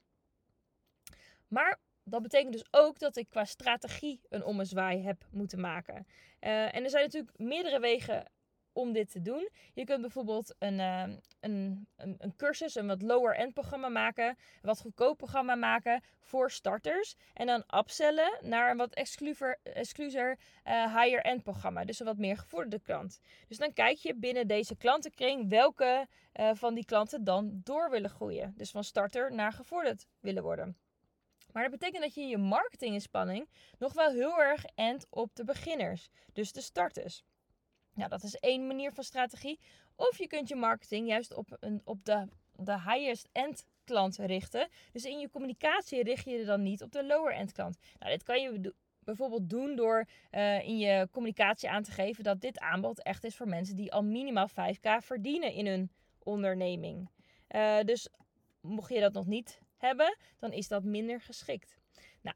Maar 1.48 1.80
dat 2.04 2.22
betekent 2.22 2.52
dus 2.52 2.66
ook 2.72 3.00
dat 3.00 3.16
ik 3.16 3.30
qua 3.30 3.46
strategie 3.46 4.22
een 4.30 4.44
ommezwaai 4.44 5.04
heb 5.04 5.26
moeten 5.32 5.60
maken. 5.60 5.96
Uh, 5.96 6.76
en 6.76 6.84
er 6.84 6.90
zijn 6.90 7.04
natuurlijk 7.04 7.38
meerdere 7.38 7.80
wegen 7.80 8.32
om 8.76 8.94
dit 8.94 9.12
te 9.12 9.22
doen. 9.22 9.50
Je 9.74 9.84
kunt 9.84 10.02
bijvoorbeeld 10.02 10.56
een, 10.60 10.80
uh, 10.80 11.02
een, 11.40 11.88
een, 11.96 12.16
een, 12.18 12.36
cursus, 12.36 12.76
een 12.76 12.88
wat 12.88 13.02
lower-end 13.02 13.54
programma 13.54 13.90
maken, 13.90 14.28
een 14.28 14.36
wat 14.62 14.80
goedkoop 14.80 15.18
programma 15.18 15.56
maken 15.56 16.04
voor 16.20 16.52
starters. 16.52 17.16
En 17.34 17.46
dan 17.46 17.64
upsellen 17.76 18.38
naar 18.42 18.72
een 18.72 18.78
wat 18.78 18.94
exclusiver 18.94 20.40
uh, 20.68 21.02
higher-end 21.02 21.44
programma. 21.44 21.86
Dus 21.86 22.00
een 22.00 22.06
wat 22.06 22.18
meer 22.18 22.38
gevorderde 22.38 22.80
klant. 22.80 23.20
Dus 23.48 23.58
dan 23.58 23.74
kijk 23.74 23.98
je 23.98 24.16
binnen 24.16 24.48
deze 24.48 24.76
klantenkring 24.76 25.50
welke 25.50 26.08
uh, 26.34 26.50
van 26.54 26.74
die 26.74 26.86
klanten 26.86 27.24
dan 27.24 27.62
door 27.64 27.90
willen 27.90 28.10
groeien. 28.10 28.54
Dus 28.58 28.72
van 28.72 28.84
starter 28.84 29.34
naar 29.34 29.54
gevorderd 29.54 30.08
willen 30.20 30.44
worden. 30.44 30.78
Maar 31.52 31.64
dat 31.64 31.80
betekent 31.80 32.04
dat 32.04 32.14
je 32.14 32.22
je 32.22 32.38
marketinginspanning 32.38 33.50
nog 33.78 33.94
wel 33.94 34.12
heel 34.12 34.42
erg 34.42 34.66
endt 34.76 35.08
op 35.10 35.36
de 35.36 35.44
beginners. 35.44 36.10
Dus 36.34 36.52
de 36.52 36.62
starters. 36.62 37.24
Nou, 37.96 38.10
dat 38.10 38.24
is 38.24 38.36
één 38.36 38.68
manier 38.68 38.94
van 38.94 39.04
strategie. 39.04 39.60
Of 39.96 40.18
je 40.18 40.28
kunt 40.28 40.48
je 40.48 40.56
marketing 40.56 41.08
juist 41.08 41.34
op, 41.34 41.58
een, 41.60 41.82
op 41.84 42.06
de, 42.06 42.28
de 42.56 42.82
highest 42.82 43.30
end 43.32 43.66
klant 43.84 44.18
richten. 44.18 44.68
Dus 44.92 45.06
in 45.06 45.20
je 45.20 45.30
communicatie 45.30 46.04
richt 46.04 46.26
je 46.26 46.32
je 46.32 46.46
dan 46.46 46.62
niet 46.62 46.82
op 46.82 46.92
de 46.92 47.06
lower 47.06 47.34
end 47.34 47.52
klant. 47.52 47.78
Nou, 48.00 48.12
dit 48.12 48.24
kan 48.24 48.42
je 48.42 48.74
bijvoorbeeld 49.00 49.50
doen 49.50 49.76
door 49.76 50.08
uh, 50.32 50.68
in 50.68 50.78
je 50.78 51.08
communicatie 51.12 51.70
aan 51.70 51.84
te 51.84 51.92
geven 51.92 52.24
dat 52.24 52.42
dit 52.42 52.60
aanbod 52.60 53.04
echt 53.04 53.24
is 53.24 53.36
voor 53.36 53.48
mensen 53.48 53.76
die 53.76 53.94
al 53.94 54.04
minimaal 54.04 54.50
5k 54.50 54.98
verdienen 55.00 55.54
in 55.54 55.68
hun 55.68 55.92
onderneming. 56.24 57.10
Uh, 57.50 57.80
dus 57.82 58.10
mocht 58.62 58.94
je 58.94 59.00
dat 59.00 59.14
nog 59.14 59.26
niet 59.26 59.62
hebben, 59.78 60.18
dan 60.40 60.52
is 60.52 60.68
dat 60.68 60.84
minder 60.84 61.22
geschikt. 61.22 61.78
Nou, 62.22 62.36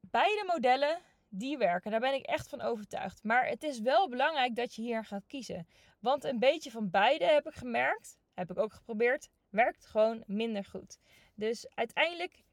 beide 0.00 0.44
modellen 0.46 0.98
die 1.30 1.58
werken. 1.58 1.90
Daar 1.90 2.00
ben 2.00 2.14
ik 2.14 2.26
echt 2.26 2.48
van 2.48 2.60
overtuigd. 2.60 3.24
Maar 3.24 3.46
het 3.46 3.62
is 3.62 3.80
wel 3.80 4.08
belangrijk 4.08 4.56
dat 4.56 4.74
je 4.74 4.82
hier 4.82 5.04
gaat 5.04 5.26
kiezen. 5.26 5.66
Want 6.00 6.24
een 6.24 6.38
beetje 6.38 6.70
van 6.70 6.90
beide 6.90 7.24
heb 7.24 7.46
ik 7.46 7.54
gemerkt, 7.54 8.18
heb 8.34 8.50
ik 8.50 8.58
ook 8.58 8.72
geprobeerd, 8.72 9.28
werkt 9.48 9.86
gewoon 9.86 10.22
minder 10.26 10.64
goed. 10.64 10.98
Dus 11.34 11.68
uiteindelijk 11.74 12.44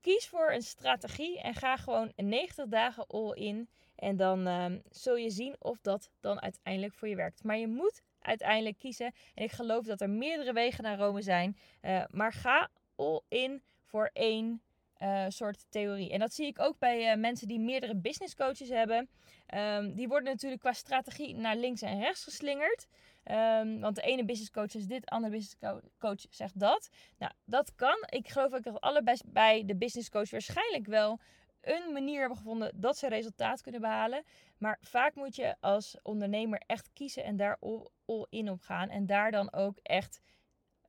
kies 0.00 0.28
voor 0.28 0.52
een 0.52 0.62
strategie 0.62 1.40
en 1.40 1.54
ga 1.54 1.76
gewoon 1.76 2.12
90 2.16 2.66
dagen 2.66 3.06
all 3.06 3.32
in. 3.32 3.68
En 3.94 4.16
dan 4.16 4.48
uh, 4.48 4.66
zul 4.90 5.16
je 5.16 5.30
zien 5.30 5.56
of 5.58 5.80
dat 5.80 6.10
dan 6.20 6.40
uiteindelijk 6.40 6.94
voor 6.94 7.08
je 7.08 7.16
werkt. 7.16 7.44
Maar 7.44 7.58
je 7.58 7.68
moet 7.68 8.02
uiteindelijk 8.20 8.78
kiezen. 8.78 9.12
En 9.34 9.44
ik 9.44 9.52
geloof 9.52 9.84
dat 9.84 10.00
er 10.00 10.10
meerdere 10.10 10.52
wegen 10.52 10.84
naar 10.84 10.98
Rome 10.98 11.22
zijn. 11.22 11.58
Uh, 11.82 12.04
maar 12.10 12.32
ga 12.32 12.70
all 12.96 13.20
in 13.28 13.62
voor 13.82 14.10
één 14.12 14.62
uh, 14.98 15.24
soort 15.28 15.64
theorie. 15.68 16.10
En 16.10 16.18
dat 16.18 16.32
zie 16.32 16.46
ik 16.46 16.60
ook 16.60 16.78
bij 16.78 17.12
uh, 17.12 17.20
mensen 17.20 17.48
die 17.48 17.60
meerdere 17.60 17.96
business 17.96 18.34
coaches 18.34 18.68
hebben. 18.68 19.08
Um, 19.54 19.94
die 19.94 20.08
worden 20.08 20.32
natuurlijk 20.32 20.60
qua 20.60 20.72
strategie 20.72 21.34
naar 21.34 21.56
links 21.56 21.82
en 21.82 22.00
rechts 22.00 22.24
geslingerd. 22.24 22.86
Um, 23.24 23.80
want 23.80 23.96
de 23.96 24.02
ene 24.02 24.24
business 24.24 24.50
coach 24.50 24.70
zegt 24.70 24.88
dit, 24.88 25.02
de 25.02 25.08
andere 25.08 25.32
business 25.32 25.56
coach 25.98 26.24
zegt 26.30 26.60
dat. 26.60 26.88
Nou, 27.18 27.32
dat 27.44 27.74
kan. 27.74 28.06
Ik 28.08 28.28
geloof 28.28 28.52
ook 28.52 28.62
dat 28.62 28.80
allebei 28.80 29.18
bij 29.26 29.64
de 29.64 29.76
business 29.76 30.08
coach 30.08 30.30
waarschijnlijk 30.30 30.86
wel 30.86 31.20
een 31.60 31.92
manier 31.92 32.18
hebben 32.18 32.36
gevonden 32.36 32.80
dat 32.80 32.98
ze 32.98 33.08
resultaat 33.08 33.60
kunnen 33.60 33.80
behalen. 33.80 34.22
Maar 34.58 34.78
vaak 34.80 35.14
moet 35.14 35.36
je 35.36 35.56
als 35.60 35.96
ondernemer 36.02 36.62
echt 36.66 36.90
kiezen 36.92 37.24
en 37.24 37.36
daar 37.36 37.56
all, 37.60 37.88
all 38.06 38.26
in 38.28 38.50
op 38.50 38.60
gaan. 38.60 38.88
En 38.88 39.06
daar 39.06 39.30
dan 39.30 39.52
ook 39.52 39.78
echt 39.82 40.20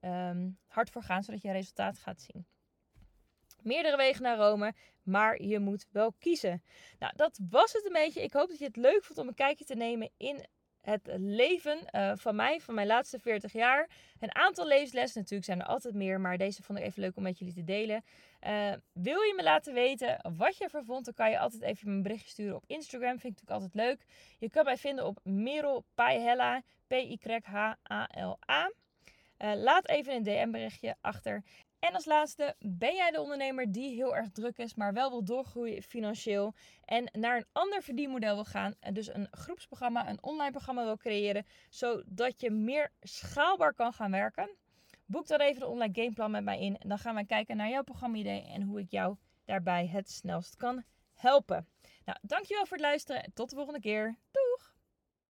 um, 0.01 0.57
hard 0.67 0.89
voor 0.89 1.03
gaan, 1.03 1.23
zodat 1.23 1.41
je 1.41 1.51
resultaat 1.51 1.97
gaat 1.97 2.21
zien. 2.21 2.45
Meerdere 3.63 3.97
wegen 3.97 4.23
naar 4.23 4.37
Rome, 4.37 4.73
maar 5.03 5.41
je 5.41 5.59
moet 5.59 5.85
wel 5.91 6.13
kiezen. 6.19 6.63
Nou, 6.99 7.13
dat 7.15 7.39
was 7.49 7.73
het 7.73 7.85
een 7.85 7.93
beetje. 7.93 8.23
Ik 8.23 8.33
hoop 8.33 8.49
dat 8.49 8.59
je 8.59 8.65
het 8.65 8.75
leuk 8.75 9.03
vond 9.03 9.19
om 9.19 9.27
een 9.27 9.33
kijkje 9.33 9.65
te 9.65 9.75
nemen 9.75 10.09
in 10.17 10.45
het 10.81 11.09
leven 11.17 11.79
uh, 11.91 12.11
van 12.15 12.35
mij, 12.35 12.59
van 12.59 12.73
mijn 12.73 12.87
laatste 12.87 13.19
40 13.19 13.53
jaar. 13.53 13.89
Een 14.19 14.35
aantal 14.35 14.67
levenslessen, 14.67 15.19
natuurlijk 15.19 15.45
zijn 15.45 15.59
er 15.59 15.65
altijd 15.65 15.93
meer, 15.93 16.19
maar 16.19 16.37
deze 16.37 16.63
vond 16.63 16.79
ik 16.79 16.85
even 16.85 17.01
leuk 17.01 17.15
om 17.15 17.23
met 17.23 17.39
jullie 17.39 17.53
te 17.53 17.63
delen. 17.63 18.03
Uh, 18.47 18.73
wil 18.93 19.21
je 19.21 19.33
me 19.35 19.43
laten 19.43 19.73
weten 19.73 20.33
wat 20.37 20.57
je 20.57 20.63
ervan 20.63 20.85
vond, 20.85 21.05
dan 21.05 21.13
kan 21.13 21.29
je 21.29 21.39
altijd 21.39 21.61
even 21.61 21.87
mijn 21.87 22.01
berichtje 22.01 22.29
sturen 22.29 22.55
op 22.55 22.63
Instagram. 22.67 23.19
Vind 23.19 23.39
ik 23.39 23.41
natuurlijk 23.41 23.61
altijd 23.61 23.73
leuk. 23.73 24.05
Je 24.39 24.49
kan 24.49 24.63
mij 24.63 24.77
vinden 24.77 25.05
op 25.05 25.19
Merel 25.23 25.85
Paihella, 25.95 26.61
P-Y-H-A-L-A. 26.87 28.71
Uh, 29.39 29.53
laat 29.55 29.87
even 29.87 30.13
een 30.13 30.23
DM-berichtje 30.23 30.95
achter. 31.01 31.43
En 31.79 31.93
als 31.93 32.05
laatste, 32.05 32.55
ben 32.59 32.95
jij 32.95 33.11
de 33.11 33.21
ondernemer 33.21 33.71
die 33.71 33.95
heel 33.95 34.15
erg 34.15 34.29
druk 34.31 34.57
is, 34.57 34.75
maar 34.75 34.93
wel 34.93 35.09
wil 35.09 35.23
doorgroeien 35.23 35.81
financieel 35.81 36.53
en 36.85 37.09
naar 37.11 37.37
een 37.37 37.45
ander 37.51 37.83
verdienmodel 37.83 38.35
wil 38.35 38.45
gaan 38.45 38.75
en 38.79 38.93
dus 38.93 39.13
een 39.13 39.27
groepsprogramma, 39.31 40.09
een 40.09 40.23
online 40.23 40.51
programma 40.51 40.83
wil 40.83 40.97
creëren, 40.97 41.45
zodat 41.69 42.41
je 42.41 42.51
meer 42.51 42.91
schaalbaar 43.01 43.73
kan 43.73 43.93
gaan 43.93 44.11
werken? 44.11 44.49
Boek 45.05 45.27
dan 45.27 45.39
even 45.39 45.59
de 45.59 45.67
online 45.67 45.93
gameplan 45.93 46.31
met 46.31 46.43
mij 46.43 46.59
in 46.59 46.77
en 46.77 46.89
dan 46.89 46.99
gaan 46.99 47.15
we 47.15 47.25
kijken 47.25 47.57
naar 47.57 47.69
jouw 47.69 47.83
programma-idee 47.83 48.41
en 48.41 48.61
hoe 48.61 48.79
ik 48.79 48.91
jou 48.91 49.15
daarbij 49.45 49.87
het 49.87 50.09
snelst 50.09 50.55
kan 50.55 50.83
helpen. 51.13 51.67
Nou, 52.05 52.17
dankjewel 52.21 52.65
voor 52.65 52.77
het 52.77 52.85
luisteren 52.85 53.23
en 53.23 53.33
tot 53.33 53.49
de 53.49 53.55
volgende 53.55 53.79
keer. 53.79 54.17